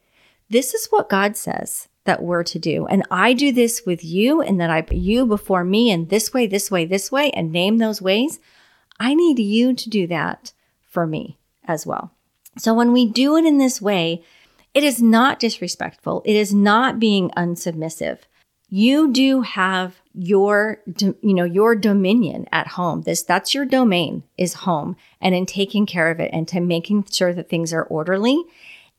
this 0.49 0.73
is 0.73 0.87
what 0.87 1.09
God 1.09 1.35
says 1.35 1.89
that 2.05 2.23
we're 2.23 2.43
to 2.43 2.57
do. 2.57 2.87
And 2.87 3.03
I 3.11 3.33
do 3.33 3.51
this 3.51 3.85
with 3.85 4.01
you 4.01 4.41
and 4.41 4.61
that 4.61 4.69
I 4.69 4.81
put 4.81 4.95
you 4.95 5.25
before 5.25 5.65
me 5.65 5.91
in 5.91 6.07
this 6.07 6.33
way, 6.33 6.47
this 6.47 6.71
way, 6.71 6.85
this 6.85 7.11
way, 7.11 7.29
and 7.31 7.51
name 7.51 7.79
those 7.79 8.01
ways. 8.01 8.39
I 8.97 9.13
need 9.13 9.39
you 9.39 9.73
to 9.73 9.89
do 9.89 10.07
that 10.07 10.53
for 10.87 11.05
me 11.05 11.37
as 11.65 11.85
well. 11.85 12.13
So 12.57 12.73
when 12.73 12.93
we 12.93 13.05
do 13.05 13.35
it 13.35 13.43
in 13.43 13.57
this 13.57 13.81
way, 13.81 14.23
it 14.73 14.85
is 14.85 15.01
not 15.01 15.37
disrespectful. 15.37 16.21
It 16.23 16.37
is 16.37 16.53
not 16.53 16.97
being 16.97 17.29
unsubmissive 17.31 18.19
you 18.69 19.11
do 19.11 19.41
have 19.41 20.01
your 20.13 20.81
you 21.21 21.33
know 21.33 21.45
your 21.45 21.75
dominion 21.75 22.47
at 22.51 22.67
home. 22.67 23.03
This 23.03 23.23
that's 23.23 23.53
your 23.53 23.65
domain 23.65 24.23
is 24.37 24.55
home 24.55 24.95
and 25.21 25.33
in 25.33 25.45
taking 25.45 25.85
care 25.85 26.11
of 26.11 26.19
it 26.19 26.31
and 26.33 26.47
to 26.49 26.59
making 26.59 27.05
sure 27.09 27.33
that 27.33 27.49
things 27.49 27.71
are 27.71 27.83
orderly. 27.83 28.43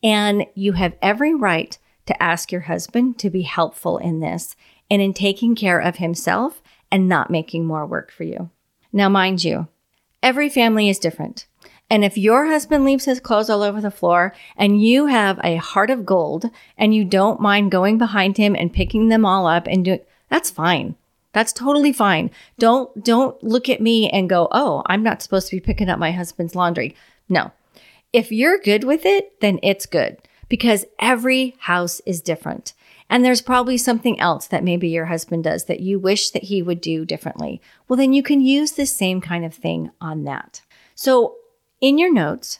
And 0.01 0.45
you 0.55 0.73
have 0.73 0.95
every 1.01 1.35
right 1.35 1.77
to 2.05 2.23
ask 2.23 2.51
your 2.51 2.61
husband 2.61 3.19
to 3.19 3.29
be 3.29 3.43
helpful 3.43 3.97
in 3.97 4.21
this 4.21 4.55
and 4.89 5.01
in 5.01 5.13
taking 5.13 5.55
care 5.55 5.79
of 5.79 5.97
himself 5.97 6.61
and 6.91 7.07
not 7.07 7.29
making 7.29 7.65
more 7.65 7.85
work 7.85 8.11
for 8.11 8.23
you. 8.23 8.49
Now 8.91 9.09
mind 9.09 9.43
you 9.43 9.67
every 10.23 10.49
family 10.49 10.89
is 10.89 10.99
different 10.99 11.45
and 11.89 12.05
if 12.05 12.17
your 12.17 12.45
husband 12.45 12.85
leaves 12.85 13.05
his 13.05 13.19
clothes 13.19 13.49
all 13.49 13.63
over 13.63 13.81
the 13.81 13.89
floor 13.89 14.33
and 14.55 14.81
you 14.81 15.07
have 15.07 15.39
a 15.43 15.55
heart 15.55 15.89
of 15.89 16.05
gold 16.05 16.49
and 16.77 16.93
you 16.93 17.03
don't 17.03 17.41
mind 17.41 17.71
going 17.71 17.97
behind 17.97 18.37
him 18.37 18.55
and 18.55 18.71
picking 18.71 19.09
them 19.09 19.25
all 19.25 19.47
up 19.47 19.65
and 19.65 19.85
doing, 19.85 20.01
that's 20.29 20.51
fine. 20.51 20.95
That's 21.33 21.53
totally 21.53 21.93
fine. 21.93 22.31
Don't, 22.57 23.03
don't 23.03 23.41
look 23.43 23.69
at 23.69 23.81
me 23.81 24.09
and 24.09 24.29
go, 24.29 24.47
Oh, 24.51 24.83
I'm 24.85 25.03
not 25.03 25.21
supposed 25.21 25.47
to 25.49 25.55
be 25.55 25.61
picking 25.61 25.89
up 25.89 25.99
my 25.99 26.11
husband's 26.11 26.55
laundry. 26.55 26.95
No. 27.27 27.51
If 28.13 28.31
you're 28.31 28.59
good 28.59 28.83
with 28.83 29.05
it, 29.05 29.39
then 29.39 29.59
it's 29.61 29.85
good 29.85 30.17
because 30.47 30.85
every 30.99 31.55
house 31.59 32.01
is 32.05 32.21
different. 32.21 32.73
And 33.11 33.25
there's 33.25 33.41
probably 33.41 33.77
something 33.77 34.19
else 34.19 34.45
that 34.47 34.63
maybe 34.63 34.87
your 34.89 35.05
husband 35.05 35.43
does 35.43 35.65
that 35.65 35.79
you 35.79 35.99
wish 35.99 36.29
that 36.31 36.43
he 36.43 36.61
would 36.61 36.81
do 36.81 37.05
differently. 37.05 37.61
Well, 37.87 37.97
then 37.97 38.13
you 38.13 38.21
can 38.21 38.41
use 38.41 38.73
the 38.73 38.85
same 38.85 39.21
kind 39.21 39.45
of 39.45 39.53
thing 39.53 39.89
on 39.99 40.23
that. 40.25 40.61
So 40.93 41.37
in 41.81 41.97
your 41.97 42.11
notes, 42.11 42.59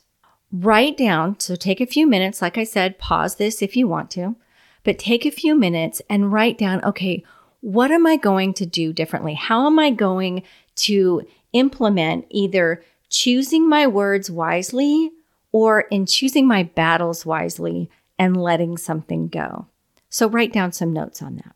write 0.52 0.98
down, 0.98 1.40
so 1.40 1.56
take 1.56 1.82
a 1.82 1.86
few 1.86 2.08
minutes. 2.08 2.42
Like 2.42 2.58
I 2.58 2.64
said, 2.64 3.00
pause 3.00 3.36
this 3.36 3.62
if 3.62 3.76
you 3.76 3.88
want 3.88 4.12
to, 4.12 4.36
but 4.84 5.00
take 5.00 5.26
a 5.26 5.32
few 5.32 5.56
minutes 5.56 6.02
and 6.10 6.32
write 6.32 6.58
down, 6.58 6.84
okay, 6.84 7.24
what 7.62 7.92
am 7.92 8.08
I 8.08 8.16
going 8.16 8.54
to 8.56 8.66
do 8.66 8.94
differently? 8.94 9.34
How 9.34 9.68
am 9.68 9.80
I 9.80 9.90
going 9.90 10.44
to 10.76 11.28
implement 11.54 12.26
either 12.30 12.84
choosing 13.10 13.68
my 13.68 13.88
words 13.88 14.32
wisely 14.32 15.12
or 15.52 15.82
in 15.82 16.06
choosing 16.06 16.48
my 16.48 16.64
battles 16.64 17.26
wisely 17.26 17.90
and 18.18 18.42
letting 18.42 18.78
something 18.78 19.28
go? 19.28 19.68
So 20.10 20.28
write 20.28 20.54
down 20.54 20.72
some 20.72 20.94
notes 20.94 21.22
on 21.22 21.36
that. 21.38 21.56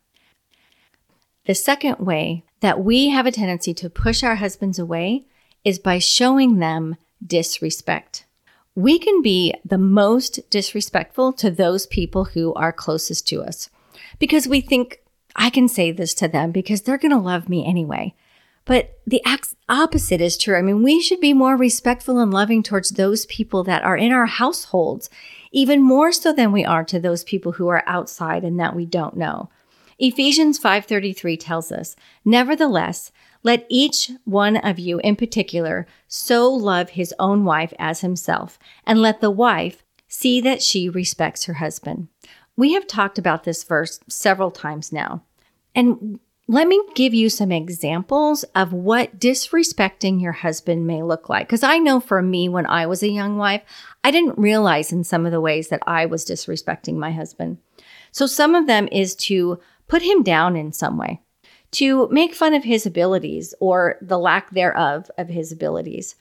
The 1.46 1.54
second 1.54 1.98
way 1.98 2.44
that 2.60 2.82
we 2.82 3.08
have 3.10 3.26
a 3.26 3.32
tendency 3.32 3.74
to 3.74 3.90
push 3.90 4.22
our 4.22 4.36
husbands 4.36 4.78
away 4.78 5.26
is 5.64 5.78
by 5.78 5.98
showing 5.98 6.58
them 6.58 6.96
disrespect. 7.26 8.24
We 8.74 8.98
can 8.98 9.22
be 9.22 9.54
the 9.64 9.78
most 9.78 10.40
disrespectful 10.50 11.32
to 11.34 11.50
those 11.50 11.86
people 11.86 12.24
who 12.24 12.52
are 12.54 12.72
closest 12.72 13.28
to 13.28 13.42
us 13.42 13.70
because 14.18 14.48
we 14.48 14.60
think 14.60 15.00
I 15.36 15.50
can 15.50 15.68
say 15.68 15.90
this 15.90 16.14
to 16.14 16.28
them 16.28 16.52
because 16.52 16.82
they're 16.82 16.98
going 16.98 17.10
to 17.10 17.18
love 17.18 17.48
me 17.48 17.66
anyway. 17.66 18.14
But 18.64 18.98
the 19.06 19.22
opposite 19.68 20.20
is 20.20 20.38
true. 20.38 20.56
I 20.56 20.62
mean, 20.62 20.82
we 20.82 21.00
should 21.00 21.20
be 21.20 21.34
more 21.34 21.56
respectful 21.56 22.18
and 22.18 22.32
loving 22.32 22.62
towards 22.62 22.90
those 22.90 23.26
people 23.26 23.62
that 23.64 23.82
are 23.82 23.96
in 23.96 24.10
our 24.10 24.26
households, 24.26 25.10
even 25.52 25.82
more 25.82 26.12
so 26.12 26.32
than 26.32 26.50
we 26.50 26.64
are 26.64 26.84
to 26.84 26.98
those 26.98 27.24
people 27.24 27.52
who 27.52 27.68
are 27.68 27.84
outside 27.86 28.42
and 28.42 28.58
that 28.58 28.74
we 28.74 28.86
don't 28.86 29.16
know. 29.16 29.50
Ephesians 29.98 30.58
5:33 30.58 31.36
tells 31.36 31.70
us, 31.70 31.96
"Nevertheless, 32.24 33.12
let 33.42 33.66
each 33.68 34.10
one 34.24 34.56
of 34.56 34.78
you 34.78 34.98
in 35.00 35.16
particular 35.16 35.86
so 36.08 36.48
love 36.52 36.90
his 36.90 37.14
own 37.18 37.44
wife 37.44 37.72
as 37.78 38.00
himself, 38.00 38.58
and 38.86 39.00
let 39.00 39.20
the 39.20 39.30
wife 39.30 39.84
see 40.08 40.40
that 40.40 40.62
she 40.62 40.88
respects 40.88 41.44
her 41.44 41.54
husband." 41.54 42.08
We 42.56 42.72
have 42.74 42.86
talked 42.86 43.18
about 43.18 43.44
this 43.44 43.64
verse 43.64 44.00
several 44.08 44.50
times 44.50 44.92
now. 44.92 45.22
And 45.74 46.20
let 46.46 46.68
me 46.68 46.80
give 46.94 47.14
you 47.14 47.30
some 47.30 47.50
examples 47.50 48.44
of 48.54 48.72
what 48.72 49.18
disrespecting 49.18 50.20
your 50.20 50.32
husband 50.32 50.86
may 50.86 51.02
look 51.02 51.28
like. 51.28 51.46
Because 51.46 51.62
I 51.62 51.78
know 51.78 52.00
for 52.00 52.20
me, 52.20 52.48
when 52.48 52.66
I 52.66 52.86
was 52.86 53.02
a 53.02 53.08
young 53.08 53.38
wife, 53.38 53.62
I 54.04 54.10
didn't 54.10 54.38
realize 54.38 54.92
in 54.92 55.04
some 55.04 55.24
of 55.24 55.32
the 55.32 55.40
ways 55.40 55.68
that 55.68 55.82
I 55.86 56.04
was 56.06 56.24
disrespecting 56.24 56.96
my 56.96 57.12
husband. 57.12 57.58
So 58.12 58.26
some 58.26 58.54
of 58.54 58.66
them 58.66 58.88
is 58.92 59.16
to 59.16 59.58
put 59.88 60.02
him 60.02 60.22
down 60.22 60.56
in 60.56 60.72
some 60.72 60.96
way, 60.96 61.22
to 61.72 62.08
make 62.08 62.34
fun 62.34 62.54
of 62.54 62.64
his 62.64 62.86
abilities 62.86 63.54
or 63.60 63.96
the 64.00 64.18
lack 64.18 64.50
thereof 64.50 65.10
of 65.18 65.28
his 65.28 65.52
abilities, 65.52 66.14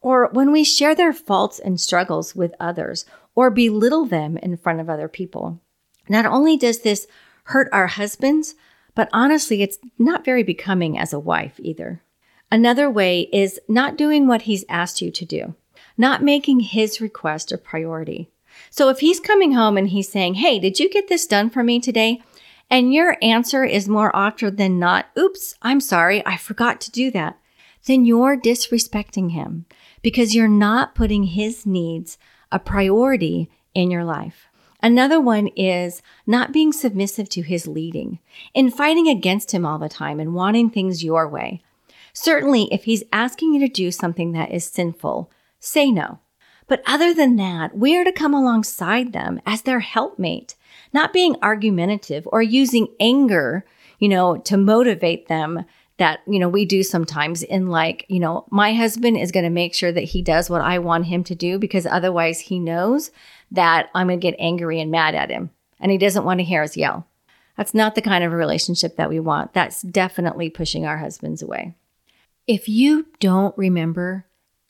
or 0.00 0.28
when 0.32 0.52
we 0.52 0.64
share 0.64 0.94
their 0.94 1.12
faults 1.12 1.58
and 1.58 1.80
struggles 1.80 2.34
with 2.34 2.54
others 2.60 3.04
or 3.34 3.50
belittle 3.50 4.04
them 4.04 4.36
in 4.38 4.56
front 4.56 4.80
of 4.80 4.90
other 4.90 5.08
people. 5.08 5.60
Not 6.08 6.26
only 6.26 6.56
does 6.56 6.80
this 6.80 7.06
hurt 7.44 7.68
our 7.72 7.86
husbands, 7.86 8.54
but 8.94 9.08
honestly, 9.12 9.62
it's 9.62 9.78
not 9.98 10.24
very 10.24 10.42
becoming 10.42 10.98
as 10.98 11.12
a 11.12 11.18
wife 11.18 11.54
either. 11.58 12.02
Another 12.50 12.90
way 12.90 13.28
is 13.32 13.60
not 13.68 13.96
doing 13.96 14.26
what 14.26 14.42
he's 14.42 14.64
asked 14.68 15.00
you 15.00 15.10
to 15.10 15.24
do, 15.24 15.54
not 15.96 16.22
making 16.22 16.60
his 16.60 17.00
request 17.00 17.52
a 17.52 17.58
priority. 17.58 18.30
So 18.70 18.88
if 18.88 19.00
he's 19.00 19.20
coming 19.20 19.52
home 19.52 19.76
and 19.76 19.88
he's 19.90 20.10
saying, 20.10 20.34
Hey, 20.34 20.58
did 20.58 20.80
you 20.80 20.90
get 20.90 21.08
this 21.08 21.26
done 21.26 21.50
for 21.50 21.62
me 21.62 21.78
today? 21.78 22.22
And 22.70 22.92
your 22.92 23.16
answer 23.22 23.64
is 23.64 23.88
more 23.88 24.14
often 24.14 24.56
than 24.56 24.78
not, 24.78 25.06
Oops, 25.18 25.54
I'm 25.62 25.80
sorry, 25.80 26.24
I 26.26 26.36
forgot 26.36 26.80
to 26.82 26.90
do 26.90 27.10
that. 27.12 27.38
Then 27.86 28.04
you're 28.04 28.36
disrespecting 28.36 29.30
him 29.30 29.64
because 30.02 30.34
you're 30.34 30.48
not 30.48 30.94
putting 30.94 31.24
his 31.24 31.64
needs 31.64 32.18
a 32.52 32.58
priority 32.58 33.50
in 33.74 33.90
your 33.90 34.04
life. 34.04 34.48
Another 34.82 35.20
one 35.20 35.48
is 35.48 36.02
not 36.26 36.52
being 36.52 36.72
submissive 36.72 37.28
to 37.30 37.42
his 37.42 37.66
leading 37.66 38.20
and 38.54 38.72
fighting 38.74 39.08
against 39.08 39.52
him 39.52 39.66
all 39.66 39.78
the 39.78 39.88
time 39.88 40.20
and 40.20 40.34
wanting 40.34 40.70
things 40.70 41.02
your 41.02 41.28
way. 41.28 41.62
Certainly, 42.12 42.68
if 42.70 42.84
he's 42.84 43.04
asking 43.12 43.54
you 43.54 43.60
to 43.60 43.72
do 43.72 43.90
something 43.90 44.32
that 44.32 44.52
is 44.52 44.64
sinful, 44.64 45.30
say 45.58 45.90
no. 45.90 46.20
But 46.66 46.82
other 46.86 47.14
than 47.14 47.36
that, 47.36 47.76
we 47.76 47.96
are 47.96 48.04
to 48.04 48.12
come 48.12 48.34
alongside 48.34 49.12
them 49.12 49.40
as 49.46 49.62
their 49.62 49.80
helpmate, 49.80 50.54
not 50.92 51.12
being 51.12 51.36
argumentative 51.42 52.26
or 52.30 52.42
using 52.42 52.88
anger, 53.00 53.64
you 53.98 54.08
know, 54.08 54.36
to 54.38 54.56
motivate 54.56 55.28
them 55.28 55.64
that, 55.98 56.20
you 56.26 56.38
know, 56.38 56.48
we 56.48 56.64
do 56.64 56.82
sometimes 56.82 57.42
in 57.42 57.66
like, 57.66 58.06
you 58.08 58.20
know, 58.20 58.46
my 58.50 58.72
husband 58.72 59.18
is 59.18 59.32
going 59.32 59.44
to 59.44 59.50
make 59.50 59.74
sure 59.74 59.92
that 59.92 60.04
he 60.04 60.22
does 60.22 60.48
what 60.48 60.60
I 60.60 60.78
want 60.78 61.06
him 61.06 61.24
to 61.24 61.34
do 61.34 61.58
because 61.58 61.86
otherwise 61.86 62.40
he 62.40 62.58
knows 62.58 63.10
that 63.50 63.90
I'm 63.94 64.06
going 64.06 64.20
to 64.20 64.22
get 64.22 64.36
angry 64.38 64.80
and 64.80 64.90
mad 64.90 65.14
at 65.14 65.30
him 65.30 65.50
and 65.80 65.90
he 65.90 65.98
doesn't 65.98 66.24
want 66.24 66.38
to 66.38 66.44
hear 66.44 66.62
us 66.62 66.76
yell. 66.76 67.06
That's 67.56 67.74
not 67.74 67.96
the 67.96 68.02
kind 68.02 68.22
of 68.22 68.32
a 68.32 68.36
relationship 68.36 68.96
that 68.96 69.08
we 69.08 69.18
want. 69.18 69.52
That's 69.52 69.82
definitely 69.82 70.48
pushing 70.48 70.86
our 70.86 70.98
husbands 70.98 71.42
away. 71.42 71.74
If 72.46 72.68
you 72.68 73.06
don't 73.18 73.56
remember 73.58 74.26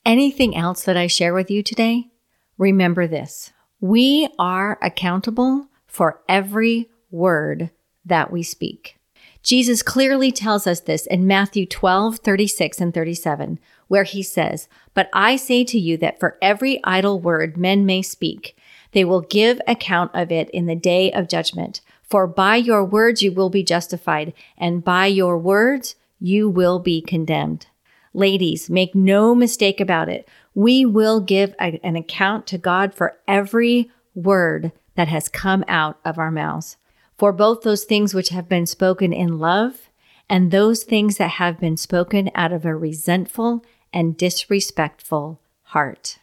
anything 0.06 0.56
else 0.56 0.84
that 0.84 0.96
I 0.96 1.06
share 1.06 1.34
with 1.34 1.50
you 1.50 1.62
today, 1.62 2.08
remember 2.56 3.06
this. 3.06 3.52
We 3.80 4.28
are 4.38 4.78
accountable 4.80 5.68
for 5.98 6.20
every 6.28 6.88
word 7.10 7.72
that 8.04 8.30
we 8.30 8.40
speak. 8.40 9.00
Jesus 9.42 9.82
clearly 9.82 10.30
tells 10.30 10.64
us 10.64 10.78
this 10.78 11.06
in 11.06 11.26
Matthew 11.26 11.66
12, 11.66 12.18
36 12.18 12.80
and 12.80 12.94
37, 12.94 13.58
where 13.88 14.04
he 14.04 14.22
says, 14.22 14.68
But 14.94 15.10
I 15.12 15.34
say 15.34 15.64
to 15.64 15.76
you 15.76 15.96
that 15.96 16.20
for 16.20 16.38
every 16.40 16.80
idle 16.84 17.18
word 17.18 17.56
men 17.56 17.84
may 17.84 18.02
speak, 18.02 18.56
they 18.92 19.04
will 19.04 19.22
give 19.22 19.60
account 19.66 20.12
of 20.14 20.30
it 20.30 20.48
in 20.50 20.66
the 20.66 20.76
day 20.76 21.10
of 21.10 21.28
judgment. 21.28 21.80
For 22.04 22.28
by 22.28 22.54
your 22.54 22.84
words 22.84 23.20
you 23.20 23.32
will 23.32 23.50
be 23.50 23.64
justified, 23.64 24.34
and 24.56 24.84
by 24.84 25.06
your 25.06 25.36
words 25.36 25.96
you 26.20 26.48
will 26.48 26.78
be 26.78 27.00
condemned. 27.02 27.66
Ladies, 28.14 28.70
make 28.70 28.94
no 28.94 29.34
mistake 29.34 29.80
about 29.80 30.08
it. 30.08 30.28
We 30.54 30.86
will 30.86 31.18
give 31.18 31.56
a, 31.60 31.80
an 31.82 31.96
account 31.96 32.46
to 32.48 32.58
God 32.58 32.94
for 32.94 33.18
every 33.26 33.90
word 34.14 34.70
that 34.98 35.06
has 35.06 35.28
come 35.28 35.64
out 35.68 35.96
of 36.04 36.18
our 36.18 36.32
mouths. 36.32 36.76
For 37.16 37.32
both 37.32 37.62
those 37.62 37.84
things 37.84 38.14
which 38.14 38.30
have 38.30 38.48
been 38.48 38.66
spoken 38.66 39.12
in 39.12 39.38
love 39.38 39.90
and 40.28 40.50
those 40.50 40.82
things 40.82 41.18
that 41.18 41.30
have 41.30 41.60
been 41.60 41.76
spoken 41.76 42.32
out 42.34 42.52
of 42.52 42.64
a 42.64 42.74
resentful 42.74 43.64
and 43.92 44.16
disrespectful 44.16 45.40
heart. 45.62 46.18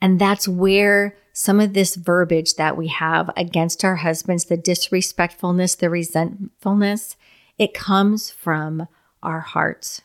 And 0.00 0.20
that's 0.20 0.46
where 0.46 1.16
some 1.32 1.58
of 1.58 1.72
this 1.72 1.96
verbiage 1.96 2.54
that 2.54 2.76
we 2.76 2.86
have 2.86 3.32
against 3.36 3.84
our 3.84 3.96
husbands, 3.96 4.44
the 4.44 4.56
disrespectfulness, 4.56 5.74
the 5.74 5.90
resentfulness, 5.90 7.16
it 7.58 7.74
comes 7.74 8.30
from 8.30 8.86
our 9.24 9.40
hearts. 9.40 10.02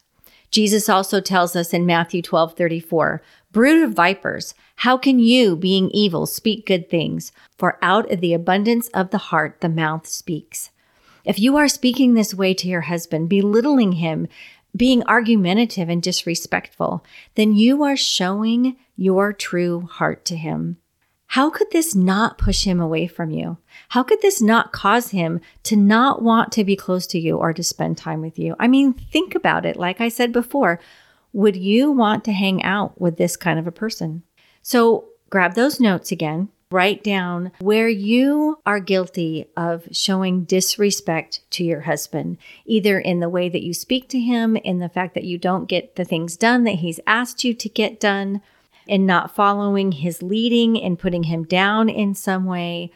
Jesus 0.52 0.88
also 0.90 1.20
tells 1.20 1.56
us 1.56 1.74
in 1.74 1.86
Matthew 1.86 2.22
12 2.22 2.56
34, 2.56 3.22
Brood 3.52 3.84
of 3.84 3.94
vipers, 3.94 4.54
how 4.78 4.98
can 4.98 5.20
you, 5.20 5.56
being 5.56 5.90
evil, 5.92 6.26
speak 6.26 6.66
good 6.66 6.90
things? 6.90 7.32
For 7.58 7.78
out 7.82 8.12
of 8.12 8.20
the 8.20 8.34
abundance 8.34 8.90
of 8.90 9.12
the 9.12 9.18
heart, 9.18 9.62
the 9.62 9.70
mouth 9.70 10.06
speaks. 10.08 10.72
If 11.24 11.40
you 11.40 11.58
are 11.58 11.68
speaking 11.68 12.14
this 12.14 12.34
way 12.34 12.54
to 12.54 12.68
your 12.68 12.82
husband, 12.82 13.30
belittling 13.30 13.94
him, 13.94 14.28
being 14.76 15.04
argumentative 15.04 15.90
and 15.90 16.04
disrespectful, 16.04 17.04
then 17.36 17.56
you 17.56 17.84
are 17.84 17.96
showing 17.96 18.76
your 18.96 19.34
true 19.34 19.88
heart 19.90 20.26
to 20.26 20.36
him. 20.36 20.78
How 21.36 21.50
could 21.50 21.70
this 21.72 21.94
not 21.94 22.38
push 22.38 22.64
him 22.64 22.80
away 22.80 23.08
from 23.08 23.30
you? 23.30 23.58
How 23.90 24.04
could 24.04 24.22
this 24.22 24.42
not 24.42 24.72
cause 24.72 25.10
him 25.10 25.42
to 25.64 25.76
not 25.76 26.22
want 26.22 26.54
to 26.54 26.64
be 26.64 26.78
close 26.78 27.06
to 27.08 27.20
you 27.20 27.36
or 27.36 27.52
to 27.52 27.62
spend 27.62 27.98
time 27.98 28.22
with 28.22 28.40
you? 28.40 28.56
I 28.58 28.70
mean, 28.70 28.94
think 28.94 29.36
about 29.36 29.66
it. 29.66 29.76
Like 29.76 30.00
I 30.00 30.08
said 30.08 30.32
before, 30.32 30.80
would 31.34 31.58
you 31.58 31.92
want 31.92 32.24
to 32.24 32.32
hang 32.32 32.64
out 32.64 33.02
with 33.02 33.18
this 33.18 33.36
kind 33.36 33.60
of 33.60 33.68
a 33.68 33.72
person? 33.74 34.24
So 34.62 35.10
grab 35.30 35.56
those 35.56 35.82
notes 35.82 36.10
again, 36.10 36.48
write 36.72 37.04
down 37.04 37.52
where 37.60 37.90
you 37.90 38.60
are 38.66 38.80
guilty 38.80 39.48
of 39.58 39.90
showing 39.92 40.46
disrespect 40.46 41.42
to 41.50 41.66
your 41.66 41.82
husband, 41.82 42.38
either 42.66 42.98
in 42.98 43.20
the 43.20 43.28
way 43.28 43.50
that 43.50 43.62
you 43.62 43.74
speak 43.74 44.08
to 44.08 44.22
him, 44.22 44.56
in 44.56 44.80
the 44.80 44.88
fact 44.88 45.14
that 45.16 45.26
you 45.26 45.38
don't 45.38 45.68
get 45.68 45.98
the 45.98 46.06
things 46.06 46.38
done 46.38 46.64
that 46.64 46.76
he's 46.76 47.02
asked 47.06 47.44
you 47.44 47.54
to 47.54 47.68
get 47.68 48.00
done, 48.00 48.42
in 48.88 49.06
not 49.06 49.36
following 49.36 49.92
his 49.92 50.22
leading 50.22 50.82
and 50.82 51.00
putting 51.00 51.24
him 51.24 51.44
down 51.44 51.90
in 51.90 52.14
some 52.14 52.46
way. 52.46 52.92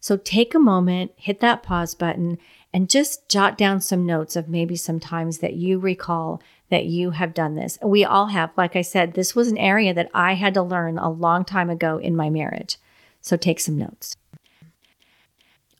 So 0.00 0.16
take 0.16 0.54
a 0.54 0.58
moment, 0.58 1.12
hit 1.16 1.40
that 1.40 1.62
pause 1.62 1.94
button, 1.94 2.38
and 2.72 2.90
just 2.90 3.28
jot 3.28 3.56
down 3.56 3.80
some 3.80 4.04
notes 4.04 4.36
of 4.36 4.48
maybe 4.48 4.76
some 4.76 5.00
times 5.00 5.38
that 5.38 5.54
you 5.54 5.78
recall 5.78 6.42
that 6.70 6.86
you 6.86 7.10
have 7.10 7.34
done 7.34 7.54
this. 7.54 7.78
We 7.82 8.04
all 8.04 8.26
have. 8.26 8.50
Like 8.56 8.74
I 8.76 8.82
said, 8.82 9.14
this 9.14 9.34
was 9.34 9.48
an 9.48 9.58
area 9.58 9.94
that 9.94 10.10
I 10.12 10.34
had 10.34 10.54
to 10.54 10.62
learn 10.62 10.98
a 10.98 11.10
long 11.10 11.44
time 11.44 11.70
ago 11.70 11.98
in 11.98 12.16
my 12.16 12.30
marriage. 12.30 12.78
So 13.20 13.36
take 13.36 13.60
some 13.60 13.78
notes. 13.78 14.16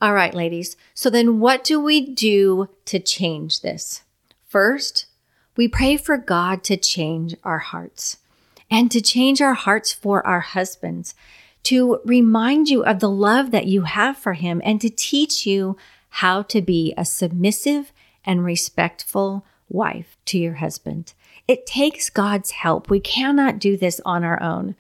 All 0.01 0.15
right, 0.15 0.35
ladies. 0.35 0.77
So 0.95 1.11
then 1.11 1.41
what 1.41 1.65
do 1.65 1.81
we 1.81 2.01
do 2.01 2.69
to 2.85 2.99
change 2.99 3.61
this? 3.63 4.03
First, 4.47 5.07
we 5.57 5.67
pray 5.69 5.97
for 5.97 6.17
God 6.17 6.63
to 6.65 6.77
change 6.77 7.35
our 7.43 7.59
hearts 7.59 8.19
and 8.75 8.91
to 8.91 9.01
change 9.01 9.41
our 9.41 9.55
hearts 9.55 9.93
for 9.93 10.27
our 10.27 10.41
husbands, 10.41 11.15
to 11.63 12.01
remind 12.05 12.69
you 12.69 12.85
of 12.85 12.99
the 12.99 13.09
love 13.09 13.53
that 13.53 13.67
you 13.67 13.83
have 13.83 14.17
for 14.17 14.33
him 14.33 14.61
and 14.65 14.81
to 14.81 14.91
teach 14.91 15.47
you 15.47 15.77
how 16.09 16.43
to 16.43 16.61
be 16.61 16.93
a 16.97 17.05
submissive 17.05 17.93
and 18.25 18.45
respectful 18.45 19.47
wife 19.69 20.17
to 20.25 20.41
your 20.41 20.55
husband. 20.55 21.13
It 21.47 21.67
takes 21.67 22.11
God's 22.11 22.51
help. 22.51 22.91
We 22.91 22.99
cannot 22.99 23.61
do 23.61 23.77
this 23.77 24.01
on 24.05 24.25
our 24.25 24.43
own. 24.43 24.75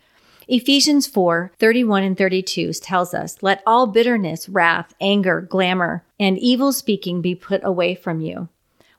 Ephesians 0.48 1.06
4 1.06 1.52
31 1.56 2.02
and 2.02 2.18
32 2.18 2.72
tells 2.72 3.14
us, 3.14 3.44
Let 3.44 3.62
all 3.64 3.86
bitterness, 3.86 4.48
wrath, 4.48 4.92
anger, 5.00 5.46
clamor, 5.48 6.04
and 6.18 6.36
evil 6.36 6.72
speaking 6.72 7.22
be 7.22 7.36
put 7.36 7.60
away 7.62 7.94
from 7.94 8.20
you, 8.20 8.48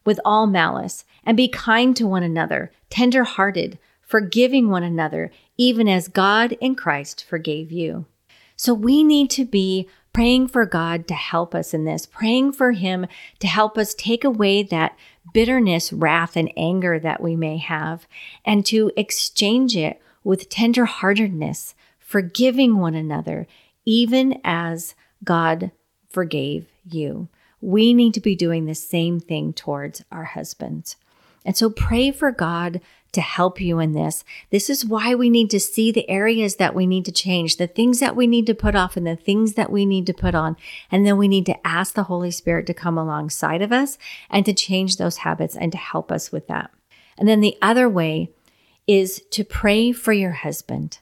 with 0.06 0.22
all 0.24 0.48
malice, 0.48 1.04
and 1.26 1.36
be 1.36 1.50
kind 1.50 1.98
to 1.98 2.08
one 2.08 2.24
another, 2.24 2.72
tender 2.90 3.26
hearted, 3.26 3.78
forgiving 4.06 4.70
one 4.70 4.84
another, 4.84 5.32
even 5.58 5.88
as 5.88 6.08
God 6.08 6.54
in 6.62 6.76
Christ 6.76 7.24
forgave 7.24 7.72
you. 7.72 8.06
So 8.56 8.74
we 8.74 9.04
need 9.04 9.30
to 9.32 9.46
be 9.46 9.90
praying 10.14 10.48
for 10.48 10.66
God 10.66 11.08
to 11.10 11.14
help 11.14 11.54
us 11.54 11.74
in 11.74 11.84
this, 11.84 12.06
praying 12.06 12.54
for 12.54 12.72
Him 12.72 13.06
to 13.40 13.48
help 13.48 13.78
us 13.78 13.94
take 13.94 14.24
away 14.24 14.64
that 14.64 14.96
bitterness, 15.34 15.92
wrath, 15.92 16.38
and 16.38 16.50
anger 16.56 16.98
that 17.00 17.22
we 17.22 17.36
may 17.36 17.58
have, 17.58 18.08
and 18.46 18.66
to 18.68 18.92
exchange 18.96 19.76
it 19.76 20.02
with 20.24 20.50
tenderheartedness, 20.50 21.74
forgiving 22.00 22.78
one 22.78 22.96
another, 22.96 23.46
even 23.84 24.40
as 24.46 24.96
God 25.24 25.72
forgave 26.10 26.68
you. 26.90 27.28
We 27.60 27.94
need 27.94 28.14
to 28.14 28.22
be 28.22 28.36
doing 28.36 28.66
the 28.66 28.76
same 28.76 29.20
thing 29.20 29.52
towards 29.52 30.04
our 30.12 30.24
husbands. 30.24 30.96
And 31.44 31.58
so 31.58 31.70
pray 31.70 32.12
for 32.12 32.32
God 32.32 32.80
to 33.16 33.22
help 33.22 33.60
you 33.60 33.80
in 33.80 33.94
this. 33.94 34.24
This 34.52 34.70
is 34.70 34.86
why 34.86 35.16
we 35.16 35.30
need 35.30 35.50
to 35.50 35.60
see 35.60 35.92
the 35.92 36.10
areas 36.10 36.58
that 36.58 36.76
we 36.76 36.86
need 36.86 37.06
to 37.06 37.12
change, 37.12 37.58
the 37.58 37.68
things 37.68 38.00
that 38.00 38.16
we 38.16 38.28
need 38.28 38.46
to 38.46 38.54
put 38.54 38.76
off, 38.76 38.96
and 38.96 39.08
the 39.08 39.16
things 39.16 39.54
that 39.54 39.72
we 39.72 39.86
need 39.86 40.06
to 40.08 40.14
put 40.14 40.36
on. 40.36 40.56
And 40.92 41.06
then 41.06 41.18
we 41.18 41.28
need 41.28 41.46
to 41.48 41.68
ask 41.68 41.96
the 41.96 42.04
Holy 42.04 42.32
Spirit 42.32 42.68
to 42.68 42.74
come 42.74 42.98
alongside 42.98 43.62
of 43.62 43.72
us 43.72 43.98
and 44.30 44.46
to 44.46 44.54
change 44.54 44.98
those 44.98 45.18
habits 45.18 45.56
and 45.56 45.72
to 45.72 45.78
help 45.78 46.12
us 46.12 46.32
with 46.32 46.48
that. 46.48 46.72
And 47.18 47.28
then 47.28 47.42
the 47.42 47.58
other 47.62 47.90
way 47.90 48.30
is 48.88 49.22
to 49.32 49.44
pray 49.44 49.92
for 49.92 50.14
your 50.14 50.32
husband. 50.32 51.00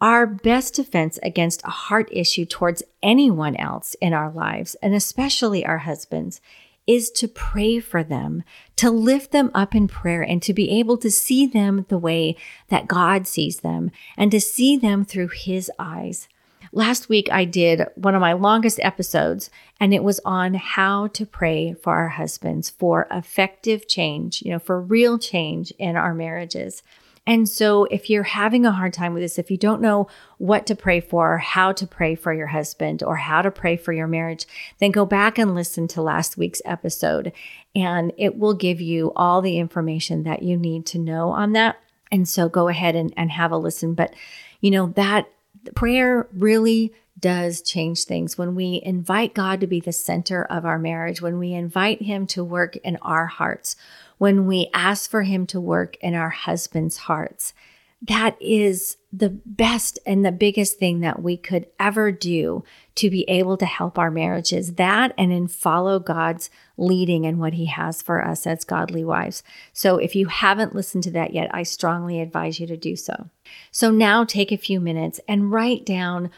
Our 0.00 0.26
best 0.26 0.74
defense 0.74 1.18
against 1.22 1.62
a 1.64 1.70
heart 1.70 2.08
issue 2.10 2.46
towards 2.46 2.82
anyone 3.02 3.54
else 3.56 3.94
in 4.00 4.14
our 4.14 4.30
lives, 4.30 4.74
and 4.76 4.94
especially 4.94 5.64
our 5.66 5.78
husbands, 5.78 6.40
is 6.86 7.10
to 7.12 7.28
pray 7.28 7.80
for 7.80 8.02
them, 8.02 8.42
to 8.76 8.90
lift 8.90 9.32
them 9.32 9.50
up 9.54 9.74
in 9.74 9.88
prayer, 9.88 10.22
and 10.22 10.42
to 10.42 10.52
be 10.52 10.70
able 10.78 10.96
to 10.98 11.10
see 11.10 11.46
them 11.46 11.86
the 11.88 11.98
way 11.98 12.36
that 12.68 12.88
God 12.88 13.26
sees 13.26 13.60
them 13.60 13.90
and 14.16 14.30
to 14.30 14.40
see 14.40 14.76
them 14.76 15.04
through 15.04 15.28
His 15.28 15.70
eyes. 15.78 16.28
Last 16.72 17.08
week, 17.08 17.28
I 17.32 17.44
did 17.44 17.86
one 17.96 18.14
of 18.14 18.20
my 18.20 18.32
longest 18.32 18.78
episodes, 18.80 19.50
and 19.80 19.92
it 19.92 20.04
was 20.04 20.20
on 20.24 20.54
how 20.54 21.08
to 21.08 21.26
pray 21.26 21.74
for 21.74 21.92
our 21.94 22.10
husbands 22.10 22.70
for 22.70 23.08
effective 23.10 23.88
change, 23.88 24.42
you 24.42 24.52
know, 24.52 24.60
for 24.60 24.80
real 24.80 25.18
change 25.18 25.72
in 25.78 25.96
our 25.96 26.14
marriages. 26.14 26.84
And 27.30 27.48
so, 27.48 27.84
if 27.84 28.10
you're 28.10 28.24
having 28.24 28.66
a 28.66 28.72
hard 28.72 28.92
time 28.92 29.14
with 29.14 29.22
this, 29.22 29.38
if 29.38 29.52
you 29.52 29.56
don't 29.56 29.80
know 29.80 30.08
what 30.38 30.66
to 30.66 30.74
pray 30.74 30.98
for, 30.98 31.38
how 31.38 31.70
to 31.70 31.86
pray 31.86 32.16
for 32.16 32.32
your 32.32 32.48
husband, 32.48 33.04
or 33.04 33.14
how 33.14 33.40
to 33.40 33.52
pray 33.52 33.76
for 33.76 33.92
your 33.92 34.08
marriage, 34.08 34.46
then 34.80 34.90
go 34.90 35.06
back 35.06 35.38
and 35.38 35.54
listen 35.54 35.86
to 35.88 36.02
last 36.02 36.36
week's 36.36 36.60
episode, 36.64 37.32
and 37.72 38.12
it 38.18 38.36
will 38.36 38.54
give 38.54 38.80
you 38.80 39.12
all 39.14 39.42
the 39.42 39.58
information 39.58 40.24
that 40.24 40.42
you 40.42 40.56
need 40.56 40.84
to 40.86 40.98
know 40.98 41.30
on 41.30 41.52
that. 41.52 41.76
And 42.10 42.28
so, 42.28 42.48
go 42.48 42.66
ahead 42.66 42.96
and, 42.96 43.14
and 43.16 43.30
have 43.30 43.52
a 43.52 43.56
listen. 43.56 43.94
But, 43.94 44.12
you 44.60 44.72
know, 44.72 44.86
that 44.96 45.30
prayer 45.76 46.26
really 46.32 46.92
does 47.20 47.62
change 47.62 48.04
things 48.04 48.38
when 48.38 48.54
we 48.54 48.80
invite 48.84 49.34
God 49.34 49.60
to 49.60 49.66
be 49.66 49.80
the 49.80 49.92
center 49.92 50.44
of 50.44 50.64
our 50.64 50.78
marriage, 50.78 51.20
when 51.20 51.38
we 51.38 51.52
invite 51.52 52.02
Him 52.02 52.26
to 52.28 52.42
work 52.42 52.76
in 52.78 52.96
our 53.02 53.26
hearts 53.26 53.76
when 54.20 54.46
we 54.46 54.68
ask 54.74 55.10
for 55.10 55.22
Him 55.22 55.46
to 55.46 55.58
work 55.58 55.96
in 56.02 56.14
our 56.14 56.28
husband's 56.28 56.98
hearts. 56.98 57.54
That 58.02 58.36
is 58.38 58.98
the 59.10 59.30
best 59.30 59.98
and 60.04 60.22
the 60.22 60.30
biggest 60.30 60.78
thing 60.78 61.00
that 61.00 61.22
we 61.22 61.38
could 61.38 61.64
ever 61.78 62.12
do 62.12 62.62
to 62.96 63.08
be 63.08 63.22
able 63.30 63.56
to 63.56 63.64
help 63.64 63.98
our 63.98 64.10
marriages. 64.10 64.74
That 64.74 65.14
and 65.16 65.32
in 65.32 65.48
follow 65.48 65.98
God's 65.98 66.50
leading 66.76 67.24
and 67.24 67.38
what 67.38 67.54
He 67.54 67.64
has 67.64 68.02
for 68.02 68.22
us 68.22 68.46
as 68.46 68.62
godly 68.64 69.04
wives. 69.04 69.42
So 69.72 69.96
if 69.96 70.14
you 70.14 70.26
haven't 70.26 70.74
listened 70.74 71.04
to 71.04 71.10
that 71.12 71.32
yet, 71.32 71.48
I 71.54 71.62
strongly 71.62 72.20
advise 72.20 72.60
you 72.60 72.66
to 72.66 72.76
do 72.76 72.96
so. 72.96 73.30
So 73.70 73.90
now 73.90 74.24
take 74.24 74.52
a 74.52 74.58
few 74.58 74.80
minutes 74.80 75.18
and 75.26 75.50
write 75.50 75.86
down 75.86 76.30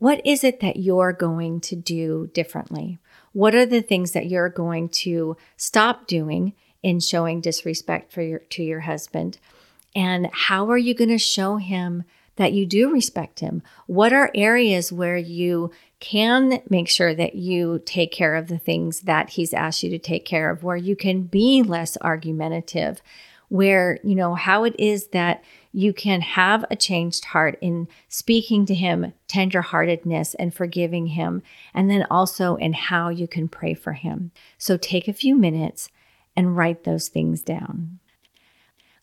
what 0.00 0.20
is 0.26 0.42
it 0.42 0.60
that 0.60 0.76
you're 0.76 1.12
going 1.12 1.60
to 1.60 1.76
do 1.76 2.30
differently? 2.34 2.98
What 3.32 3.54
are 3.54 3.66
the 3.66 3.82
things 3.82 4.12
that 4.12 4.26
you're 4.26 4.48
going 4.48 4.88
to 4.88 5.36
stop 5.56 6.08
doing 6.08 6.54
in 6.82 7.00
showing 7.00 7.40
disrespect 7.40 8.12
for 8.12 8.22
your 8.22 8.38
to 8.40 8.62
your 8.62 8.80
husband 8.80 9.38
and 9.94 10.28
how 10.32 10.70
are 10.70 10.78
you 10.78 10.94
going 10.94 11.10
to 11.10 11.18
show 11.18 11.56
him 11.56 12.04
that 12.36 12.52
you 12.52 12.64
do 12.64 12.90
respect 12.90 13.40
him 13.40 13.62
what 13.86 14.12
are 14.12 14.30
areas 14.34 14.90
where 14.92 15.18
you 15.18 15.70
can 15.98 16.62
make 16.70 16.88
sure 16.88 17.14
that 17.14 17.34
you 17.34 17.82
take 17.84 18.10
care 18.10 18.34
of 18.34 18.48
the 18.48 18.58
things 18.58 19.00
that 19.00 19.30
he's 19.30 19.52
asked 19.52 19.82
you 19.82 19.90
to 19.90 19.98
take 19.98 20.24
care 20.24 20.50
of 20.50 20.62
where 20.62 20.76
you 20.76 20.96
can 20.96 21.22
be 21.22 21.62
less 21.62 21.98
argumentative 21.98 23.02
where 23.48 23.98
you 24.02 24.14
know 24.14 24.34
how 24.34 24.64
it 24.64 24.74
is 24.78 25.08
that 25.08 25.44
you 25.72 25.92
can 25.92 26.20
have 26.20 26.64
a 26.70 26.76
changed 26.76 27.26
heart 27.26 27.56
in 27.60 27.86
speaking 28.08 28.66
to 28.66 28.74
him 28.74 29.12
tenderheartedness 29.28 30.34
and 30.38 30.52
forgiving 30.52 31.08
him 31.08 31.42
and 31.72 31.90
then 31.90 32.04
also 32.10 32.56
in 32.56 32.72
how 32.72 33.08
you 33.08 33.28
can 33.28 33.48
pray 33.48 33.74
for 33.74 33.92
him 33.92 34.30
so 34.58 34.76
take 34.76 35.06
a 35.06 35.12
few 35.12 35.36
minutes 35.36 35.88
and 36.36 36.56
write 36.56 36.84
those 36.84 37.08
things 37.08 37.42
down. 37.42 37.98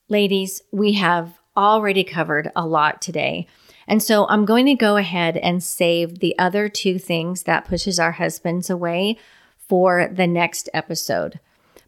Ladies, 0.09 0.61
we 0.71 0.93
have 0.93 1.37
already 1.55 2.03
covered 2.03 2.51
a 2.55 2.65
lot 2.65 3.01
today. 3.01 3.47
And 3.87 4.01
so 4.01 4.27
I'm 4.27 4.45
going 4.45 4.65
to 4.65 4.75
go 4.75 4.97
ahead 4.97 5.37
and 5.37 5.63
save 5.63 6.19
the 6.19 6.37
other 6.37 6.69
two 6.69 6.99
things 6.99 7.43
that 7.43 7.65
pushes 7.65 7.99
our 7.99 8.13
husbands 8.13 8.69
away 8.69 9.17
for 9.57 10.09
the 10.11 10.27
next 10.27 10.69
episode. 10.73 11.39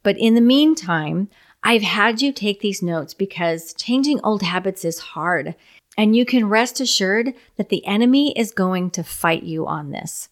But 0.04 0.18
in 0.18 0.36
the 0.36 0.42
meantime, 0.42 1.30
I've 1.63 1.82
had 1.82 2.22
you 2.22 2.32
take 2.32 2.62
these 2.62 2.82
notes 2.82 3.13
because 3.13 3.74
changing 3.74 4.19
old 4.24 4.41
habits 4.41 4.86
is 4.86 5.00
hard. 5.00 5.56
And 5.98 6.15
you 6.15 6.26
can 6.26 6.48
rest 6.48 6.80
assured 6.80 7.34
that 7.58 7.69
the 7.69 7.86
enemy 7.86 8.32
is 8.38 8.52
going 8.52 8.91
to 8.91 9.04
fight 9.04 9.43
you 9.43 9.67
on 9.67 9.91
this 9.91 10.30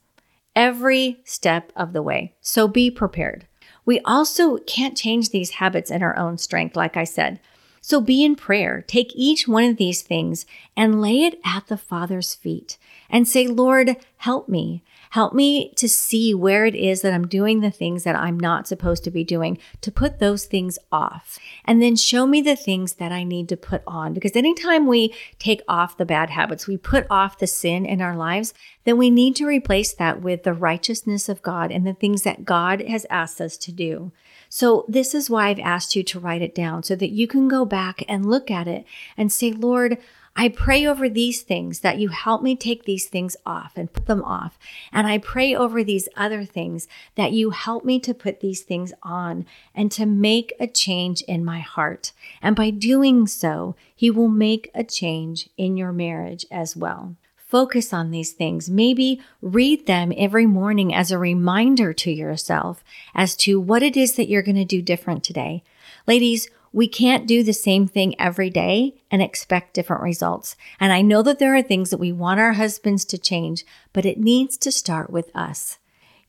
every 0.55 1.19
step 1.23 1.71
of 1.75 1.93
the 1.93 2.01
way. 2.01 2.33
So 2.41 2.67
be 2.67 2.89
prepared. 2.89 3.45
We 3.85 3.99
also 4.01 4.57
can't 4.57 4.97
change 4.97 5.29
these 5.29 5.51
habits 5.51 5.91
in 5.91 6.01
our 6.01 6.17
own 6.17 6.37
strength, 6.37 6.75
like 6.75 6.97
I 6.97 7.03
said. 7.03 7.39
So 7.79 8.01
be 8.01 8.25
in 8.25 8.35
prayer. 8.35 8.83
Take 8.87 9.11
each 9.15 9.47
one 9.47 9.63
of 9.63 9.77
these 9.77 10.01
things 10.01 10.45
and 10.75 10.99
lay 10.99 11.23
it 11.23 11.39
at 11.45 11.67
the 11.67 11.77
Father's 11.77 12.33
feet 12.33 12.77
and 13.09 13.27
say, 13.27 13.47
Lord, 13.47 13.95
help 14.17 14.49
me. 14.49 14.83
Help 15.11 15.33
me 15.33 15.73
to 15.75 15.87
see 15.87 16.33
where 16.33 16.65
it 16.65 16.75
is 16.75 17.01
that 17.01 17.13
I'm 17.13 17.27
doing 17.27 17.61
the 17.61 17.71
things 17.71 18.03
that 18.03 18.15
I'm 18.15 18.39
not 18.39 18.67
supposed 18.67 19.03
to 19.05 19.11
be 19.11 19.23
doing, 19.23 19.57
to 19.81 19.91
put 19.91 20.19
those 20.19 20.45
things 20.45 20.77
off. 20.91 21.39
And 21.65 21.81
then 21.81 21.95
show 21.95 22.27
me 22.27 22.41
the 22.41 22.55
things 22.55 22.95
that 22.95 23.11
I 23.11 23.23
need 23.23 23.49
to 23.49 23.57
put 23.57 23.83
on. 23.87 24.13
Because 24.13 24.35
anytime 24.35 24.87
we 24.87 25.13
take 25.39 25.61
off 25.67 25.97
the 25.97 26.05
bad 26.05 26.29
habits, 26.29 26.67
we 26.67 26.77
put 26.77 27.07
off 27.09 27.37
the 27.37 27.47
sin 27.47 27.85
in 27.85 28.01
our 28.01 28.15
lives, 28.15 28.53
then 28.83 28.97
we 28.97 29.09
need 29.09 29.35
to 29.37 29.45
replace 29.45 29.93
that 29.93 30.21
with 30.21 30.43
the 30.43 30.53
righteousness 30.53 31.29
of 31.29 31.41
God 31.41 31.71
and 31.71 31.85
the 31.85 31.93
things 31.93 32.23
that 32.23 32.45
God 32.45 32.81
has 32.81 33.05
asked 33.09 33.41
us 33.41 33.57
to 33.57 33.71
do. 33.71 34.11
So, 34.49 34.85
this 34.87 35.13
is 35.13 35.29
why 35.29 35.49
I've 35.49 35.59
asked 35.59 35.95
you 35.95 36.03
to 36.03 36.19
write 36.19 36.41
it 36.41 36.55
down 36.55 36.83
so 36.83 36.95
that 36.95 37.11
you 37.11 37.27
can 37.27 37.47
go 37.47 37.65
back 37.65 38.03
and 38.07 38.29
look 38.29 38.49
at 38.49 38.67
it 38.67 38.85
and 39.17 39.31
say, 39.31 39.51
Lord, 39.51 39.97
I 40.39 40.49
pray 40.49 40.85
over 40.85 41.09
these 41.09 41.41
things 41.41 41.79
that 41.79 41.97
you 41.97 42.09
help 42.09 42.43
me 42.43 42.55
take 42.55 42.85
these 42.85 43.07
things 43.07 43.35
off 43.43 43.73
and 43.75 43.91
put 43.91 44.05
them 44.05 44.23
off. 44.23 44.59
And 44.93 45.07
I 45.07 45.17
pray 45.17 45.55
over 45.55 45.83
these 45.83 46.07
other 46.15 46.45
things 46.45 46.87
that 47.15 47.31
you 47.31 47.49
help 47.49 47.83
me 47.83 47.99
to 48.01 48.13
put 48.13 48.39
these 48.39 48.61
things 48.61 48.93
on 49.01 49.47
and 49.73 49.91
to 49.93 50.05
make 50.05 50.53
a 50.59 50.67
change 50.67 51.23
in 51.23 51.43
my 51.43 51.59
heart. 51.59 52.11
And 52.39 52.55
by 52.55 52.69
doing 52.69 53.25
so, 53.25 53.75
He 53.95 54.11
will 54.11 54.27
make 54.27 54.69
a 54.75 54.83
change 54.83 55.49
in 55.57 55.75
your 55.75 55.91
marriage 55.91 56.45
as 56.51 56.77
well. 56.77 57.15
Focus 57.35 57.91
on 57.91 58.11
these 58.11 58.33
things. 58.33 58.69
Maybe 58.69 59.19
read 59.41 59.87
them 59.87 60.13
every 60.15 60.45
morning 60.45 60.93
as 60.93 61.11
a 61.11 61.17
reminder 61.17 61.93
to 61.93 62.11
yourself 62.11 62.83
as 63.15 63.35
to 63.37 63.59
what 63.59 63.81
it 63.81 63.97
is 63.97 64.15
that 64.17 64.29
you're 64.29 64.43
going 64.43 64.55
to 64.55 64.65
do 64.65 64.83
different 64.83 65.23
today. 65.23 65.63
Ladies, 66.05 66.49
we 66.77 66.87
can't 66.87 67.25
do 67.25 67.41
the 67.41 67.53
same 67.53 67.87
thing 67.87 68.13
every 68.19 68.51
day 68.51 69.01
and 69.09 69.19
expect 69.19 69.73
different 69.73 70.03
results. 70.03 70.55
And 70.79 70.93
I 70.93 71.01
know 71.01 71.23
that 71.23 71.39
there 71.39 71.55
are 71.55 71.63
things 71.63 71.89
that 71.89 71.97
we 71.97 72.11
want 72.11 72.39
our 72.39 72.53
husbands 72.53 73.03
to 73.05 73.17
change, 73.17 73.65
but 73.93 74.05
it 74.05 74.19
needs 74.19 74.59
to 74.59 74.71
start 74.71 75.09
with 75.09 75.35
us. 75.35 75.79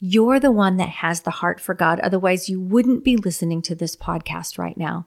You're 0.01 0.41
the 0.41 0.51
one 0.51 0.79
that 0.79 0.89
has 0.89 1.21
the 1.21 1.33
heart 1.33 1.61
for 1.61 1.75
God. 1.75 2.01
Otherwise, 2.01 2.49
you 2.49 2.63
wouldn't 2.63 3.05
be 3.05 3.15
listening 3.15 3.61
to 3.61 3.75
this 3.75 3.95
podcast 3.95 4.57
right 4.57 4.79
now. 4.79 5.07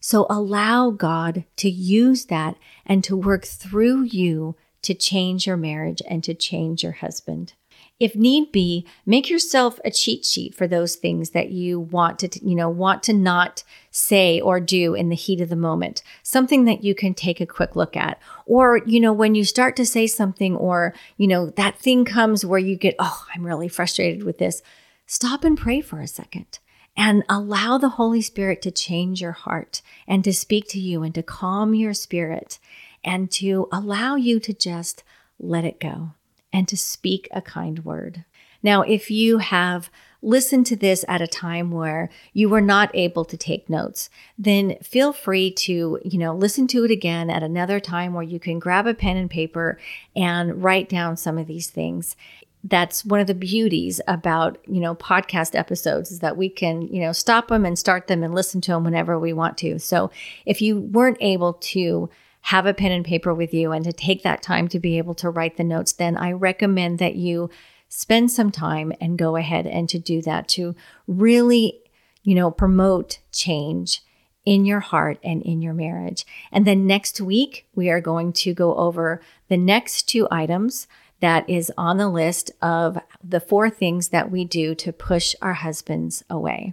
So 0.00 0.26
allow 0.30 0.88
God 0.88 1.44
to 1.56 1.68
use 1.68 2.24
that 2.24 2.56
and 2.86 3.04
to 3.04 3.14
work 3.14 3.44
through 3.44 4.04
you 4.04 4.56
to 4.80 4.94
change 4.94 5.46
your 5.46 5.58
marriage 5.58 6.00
and 6.08 6.24
to 6.24 6.32
change 6.32 6.82
your 6.82 6.92
husband. 6.92 7.52
If 8.00 8.14
need 8.14 8.52
be, 8.52 8.86
make 9.04 9.28
yourself 9.28 9.80
a 9.84 9.90
cheat 9.90 10.24
sheet 10.24 10.54
for 10.54 10.68
those 10.68 10.94
things 10.94 11.30
that 11.30 11.50
you 11.50 11.80
want 11.80 12.20
to, 12.20 12.28
you 12.46 12.54
know, 12.54 12.68
want 12.68 13.02
to 13.04 13.12
not 13.12 13.64
say 13.90 14.40
or 14.40 14.60
do 14.60 14.94
in 14.94 15.08
the 15.08 15.16
heat 15.16 15.40
of 15.40 15.48
the 15.48 15.56
moment. 15.56 16.02
Something 16.22 16.64
that 16.66 16.84
you 16.84 16.94
can 16.94 17.12
take 17.12 17.40
a 17.40 17.46
quick 17.46 17.74
look 17.74 17.96
at. 17.96 18.20
Or, 18.46 18.80
you 18.86 19.00
know, 19.00 19.12
when 19.12 19.34
you 19.34 19.44
start 19.44 19.74
to 19.76 19.86
say 19.86 20.06
something 20.06 20.54
or, 20.54 20.94
you 21.16 21.26
know, 21.26 21.50
that 21.50 21.78
thing 21.80 22.04
comes 22.04 22.44
where 22.44 22.60
you 22.60 22.76
get, 22.76 22.94
oh, 23.00 23.26
I'm 23.34 23.44
really 23.44 23.68
frustrated 23.68 24.22
with 24.22 24.38
this. 24.38 24.62
Stop 25.06 25.42
and 25.42 25.58
pray 25.58 25.80
for 25.80 26.00
a 26.00 26.06
second 26.06 26.60
and 26.96 27.24
allow 27.28 27.78
the 27.78 27.90
Holy 27.90 28.22
Spirit 28.22 28.62
to 28.62 28.70
change 28.70 29.20
your 29.20 29.32
heart 29.32 29.82
and 30.06 30.22
to 30.22 30.32
speak 30.32 30.68
to 30.68 30.78
you 30.78 31.02
and 31.02 31.14
to 31.16 31.22
calm 31.22 31.74
your 31.74 31.94
spirit 31.94 32.60
and 33.02 33.30
to 33.30 33.68
allow 33.72 34.14
you 34.14 34.38
to 34.38 34.52
just 34.52 35.02
let 35.40 35.64
it 35.64 35.80
go 35.80 36.12
and 36.52 36.66
to 36.68 36.76
speak 36.76 37.28
a 37.32 37.42
kind 37.42 37.84
word. 37.84 38.24
Now, 38.62 38.82
if 38.82 39.10
you 39.10 39.38
have 39.38 39.90
listened 40.20 40.66
to 40.66 40.76
this 40.76 41.04
at 41.06 41.22
a 41.22 41.28
time 41.28 41.70
where 41.70 42.10
you 42.32 42.48
were 42.48 42.60
not 42.60 42.90
able 42.92 43.24
to 43.24 43.36
take 43.36 43.70
notes, 43.70 44.10
then 44.36 44.76
feel 44.82 45.12
free 45.12 45.50
to, 45.52 46.00
you 46.04 46.18
know, 46.18 46.34
listen 46.34 46.66
to 46.68 46.84
it 46.84 46.90
again 46.90 47.30
at 47.30 47.42
another 47.42 47.78
time 47.78 48.14
where 48.14 48.24
you 48.24 48.40
can 48.40 48.58
grab 48.58 48.86
a 48.86 48.94
pen 48.94 49.16
and 49.16 49.30
paper 49.30 49.78
and 50.16 50.62
write 50.62 50.88
down 50.88 51.16
some 51.16 51.38
of 51.38 51.46
these 51.46 51.70
things. 51.70 52.16
That's 52.64 53.04
one 53.04 53.20
of 53.20 53.28
the 53.28 53.34
beauties 53.34 54.00
about, 54.08 54.58
you 54.66 54.80
know, 54.80 54.96
podcast 54.96 55.56
episodes 55.56 56.10
is 56.10 56.18
that 56.18 56.36
we 56.36 56.48
can, 56.48 56.82
you 56.82 57.00
know, 57.00 57.12
stop 57.12 57.48
them 57.48 57.64
and 57.64 57.78
start 57.78 58.08
them 58.08 58.24
and 58.24 58.34
listen 58.34 58.60
to 58.62 58.72
them 58.72 58.82
whenever 58.82 59.16
we 59.16 59.32
want 59.32 59.56
to. 59.58 59.78
So 59.78 60.10
if 60.44 60.60
you 60.60 60.80
weren't 60.80 61.18
able 61.20 61.54
to 61.54 62.10
have 62.48 62.64
a 62.64 62.72
pen 62.72 62.92
and 62.92 63.04
paper 63.04 63.34
with 63.34 63.52
you 63.52 63.72
and 63.72 63.84
to 63.84 63.92
take 63.92 64.22
that 64.22 64.40
time 64.40 64.68
to 64.68 64.80
be 64.80 64.96
able 64.96 65.14
to 65.14 65.28
write 65.28 65.58
the 65.58 65.64
notes, 65.64 65.92
then 65.92 66.16
I 66.16 66.32
recommend 66.32 66.98
that 66.98 67.14
you 67.14 67.50
spend 67.90 68.30
some 68.30 68.50
time 68.50 68.90
and 69.02 69.18
go 69.18 69.36
ahead 69.36 69.66
and 69.66 69.86
to 69.90 69.98
do 69.98 70.22
that 70.22 70.48
to 70.48 70.74
really, 71.06 71.78
you 72.22 72.34
know, 72.34 72.50
promote 72.50 73.18
change 73.32 74.00
in 74.46 74.64
your 74.64 74.80
heart 74.80 75.18
and 75.22 75.42
in 75.42 75.60
your 75.60 75.74
marriage. 75.74 76.24
And 76.50 76.66
then 76.66 76.86
next 76.86 77.20
week, 77.20 77.66
we 77.74 77.90
are 77.90 78.00
going 78.00 78.32
to 78.34 78.54
go 78.54 78.74
over 78.76 79.20
the 79.48 79.58
next 79.58 80.08
two 80.08 80.26
items 80.30 80.88
that 81.20 81.46
is 81.50 81.70
on 81.76 81.98
the 81.98 82.08
list 82.08 82.50
of 82.62 82.96
the 83.22 83.40
four 83.40 83.68
things 83.68 84.08
that 84.08 84.30
we 84.30 84.46
do 84.46 84.74
to 84.76 84.90
push 84.90 85.34
our 85.42 85.52
husbands 85.52 86.24
away 86.30 86.72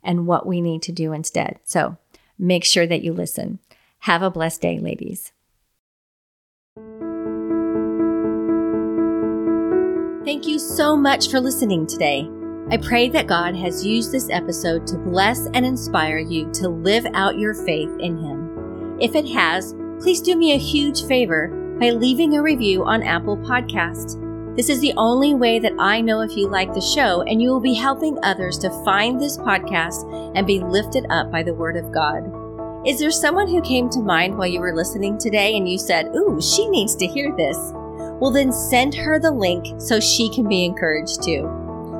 and 0.00 0.28
what 0.28 0.46
we 0.46 0.60
need 0.60 0.82
to 0.82 0.92
do 0.92 1.12
instead. 1.12 1.58
So 1.64 1.96
make 2.38 2.64
sure 2.64 2.86
that 2.86 3.02
you 3.02 3.12
listen. 3.12 3.58
Have 4.00 4.22
a 4.22 4.30
blessed 4.30 4.62
day, 4.62 4.78
ladies. 4.78 5.32
Thank 10.24 10.46
you 10.46 10.58
so 10.58 10.96
much 10.96 11.30
for 11.30 11.40
listening 11.40 11.86
today. 11.86 12.28
I 12.70 12.76
pray 12.76 13.08
that 13.08 13.26
God 13.26 13.56
has 13.56 13.84
used 13.84 14.12
this 14.12 14.28
episode 14.30 14.86
to 14.88 14.98
bless 14.98 15.46
and 15.46 15.64
inspire 15.64 16.18
you 16.18 16.50
to 16.52 16.68
live 16.68 17.06
out 17.14 17.38
your 17.38 17.54
faith 17.54 17.90
in 17.98 18.18
Him. 18.18 18.98
If 19.00 19.14
it 19.14 19.26
has, 19.28 19.74
please 20.00 20.20
do 20.20 20.36
me 20.36 20.52
a 20.52 20.58
huge 20.58 21.04
favor 21.06 21.48
by 21.80 21.90
leaving 21.90 22.36
a 22.36 22.42
review 22.42 22.84
on 22.84 23.02
Apple 23.02 23.38
Podcast. 23.38 24.24
This 24.54 24.68
is 24.68 24.80
the 24.80 24.92
only 24.96 25.34
way 25.34 25.58
that 25.60 25.72
I 25.78 26.00
know 26.00 26.20
if 26.20 26.36
you 26.36 26.48
like 26.48 26.74
the 26.74 26.80
show, 26.80 27.22
and 27.22 27.40
you 27.40 27.48
will 27.48 27.60
be 27.60 27.74
helping 27.74 28.18
others 28.22 28.58
to 28.58 28.84
find 28.84 29.18
this 29.18 29.38
podcast 29.38 30.34
and 30.36 30.46
be 30.46 30.60
lifted 30.60 31.06
up 31.10 31.30
by 31.30 31.42
the 31.42 31.54
Word 31.54 31.76
of 31.76 31.90
God. 31.92 32.47
Is 32.88 32.98
there 32.98 33.10
someone 33.10 33.48
who 33.48 33.60
came 33.60 33.90
to 33.90 34.00
mind 34.00 34.38
while 34.38 34.46
you 34.46 34.60
were 34.60 34.74
listening 34.74 35.18
today 35.18 35.58
and 35.58 35.68
you 35.68 35.76
said, 35.76 36.06
Ooh, 36.16 36.40
she 36.40 36.66
needs 36.70 36.96
to 36.96 37.06
hear 37.06 37.36
this? 37.36 37.58
Well, 37.74 38.30
then 38.30 38.50
send 38.50 38.94
her 38.94 39.18
the 39.18 39.30
link 39.30 39.78
so 39.78 40.00
she 40.00 40.30
can 40.30 40.48
be 40.48 40.64
encouraged 40.64 41.22
too. 41.22 41.44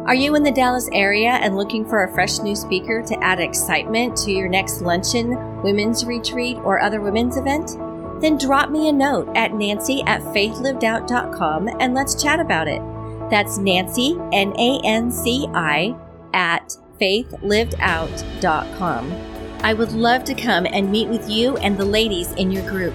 Are 0.06 0.14
you 0.14 0.34
in 0.34 0.42
the 0.42 0.50
Dallas 0.50 0.88
area 0.94 1.32
and 1.42 1.58
looking 1.58 1.86
for 1.86 2.04
a 2.04 2.14
fresh 2.14 2.38
new 2.38 2.56
speaker 2.56 3.02
to 3.02 3.22
add 3.22 3.38
excitement 3.38 4.16
to 4.16 4.32
your 4.32 4.48
next 4.48 4.80
luncheon, 4.80 5.60
women's 5.60 6.06
retreat, 6.06 6.56
or 6.64 6.80
other 6.80 7.02
women's 7.02 7.36
event? 7.36 7.76
Then 8.22 8.38
drop 8.38 8.70
me 8.70 8.88
a 8.88 8.92
note 8.92 9.28
at 9.36 9.50
nanci 9.50 10.02
at 10.08 10.22
faithlivedout.com 10.22 11.68
and 11.80 11.92
let's 11.92 12.14
chat 12.20 12.40
about 12.40 12.66
it. 12.66 12.80
That's 13.28 13.58
Nanci, 13.58 14.18
N 14.32 14.54
A 14.58 14.80
N 14.86 15.10
C 15.10 15.46
I, 15.52 15.94
at 16.32 16.74
faithlivedout.com. 16.98 19.37
I 19.62 19.74
would 19.74 19.92
love 19.92 20.22
to 20.24 20.34
come 20.34 20.66
and 20.66 20.90
meet 20.90 21.08
with 21.08 21.28
you 21.28 21.56
and 21.56 21.76
the 21.76 21.84
ladies 21.84 22.32
in 22.32 22.50
your 22.50 22.68
group. 22.68 22.94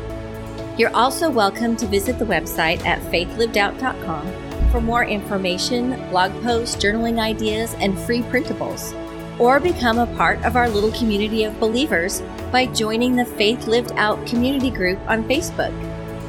You're 0.78 0.96
also 0.96 1.30
welcome 1.30 1.76
to 1.76 1.86
visit 1.86 2.18
the 2.18 2.26
website 2.26 2.84
at 2.86 3.02
faithlivedout.com 3.12 4.72
for 4.72 4.80
more 4.82 5.04
information, 5.04 5.92
blog 6.10 6.32
posts, 6.42 6.82
journaling 6.82 7.20
ideas, 7.20 7.76
and 7.76 8.00
free 8.00 8.22
printables. 8.22 8.98
Or 9.40 9.60
become 9.60 10.00
a 10.00 10.08
part 10.16 10.44
of 10.46 10.56
our 10.56 10.70
little 10.70 10.92
community 10.94 11.44
of 11.44 11.60
believers 11.60 12.22
by 12.52 12.68
joining 12.68 13.16
the 13.16 13.26
Faith 13.26 13.68
Lived 13.68 13.92
Out 13.98 14.26
community 14.26 14.70
group 14.70 15.00
on 15.08 15.26
Facebook, 15.26 15.74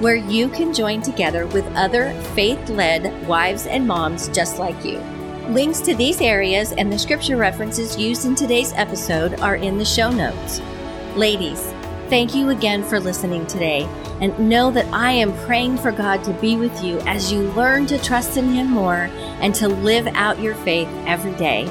where 0.00 0.16
you 0.16 0.48
can 0.48 0.74
join 0.74 1.00
together 1.00 1.46
with 1.46 1.64
other 1.76 2.12
faith 2.34 2.68
led 2.68 3.26
wives 3.28 3.66
and 3.66 3.86
moms 3.86 4.28
just 4.28 4.58
like 4.58 4.84
you. 4.84 5.00
Links 5.48 5.80
to 5.80 5.94
these 5.94 6.22
areas 6.22 6.72
and 6.72 6.90
the 6.90 6.98
scripture 6.98 7.36
references 7.36 7.98
used 7.98 8.24
in 8.24 8.34
today's 8.34 8.72
episode 8.72 9.38
are 9.40 9.56
in 9.56 9.76
the 9.76 9.84
show 9.84 10.10
notes. 10.10 10.62
Ladies, 11.16 11.60
thank 12.08 12.34
you 12.34 12.48
again 12.48 12.82
for 12.82 12.98
listening 12.98 13.46
today, 13.46 13.82
and 14.22 14.36
know 14.38 14.70
that 14.70 14.86
I 14.86 15.12
am 15.12 15.36
praying 15.44 15.76
for 15.78 15.92
God 15.92 16.24
to 16.24 16.32
be 16.32 16.56
with 16.56 16.82
you 16.82 16.98
as 17.00 17.30
you 17.30 17.42
learn 17.52 17.84
to 17.86 17.98
trust 17.98 18.38
in 18.38 18.54
Him 18.54 18.70
more 18.70 19.10
and 19.42 19.54
to 19.56 19.68
live 19.68 20.06
out 20.14 20.40
your 20.40 20.54
faith 20.54 20.88
every 21.06 21.34
day. 21.34 21.66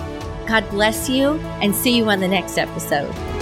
God 0.47 0.69
bless 0.69 1.09
you, 1.09 1.39
and 1.59 1.73
see 1.75 1.97
you 1.97 2.07
on 2.09 2.19
the 2.19 2.27
next 2.27 2.59
episode. 2.59 3.32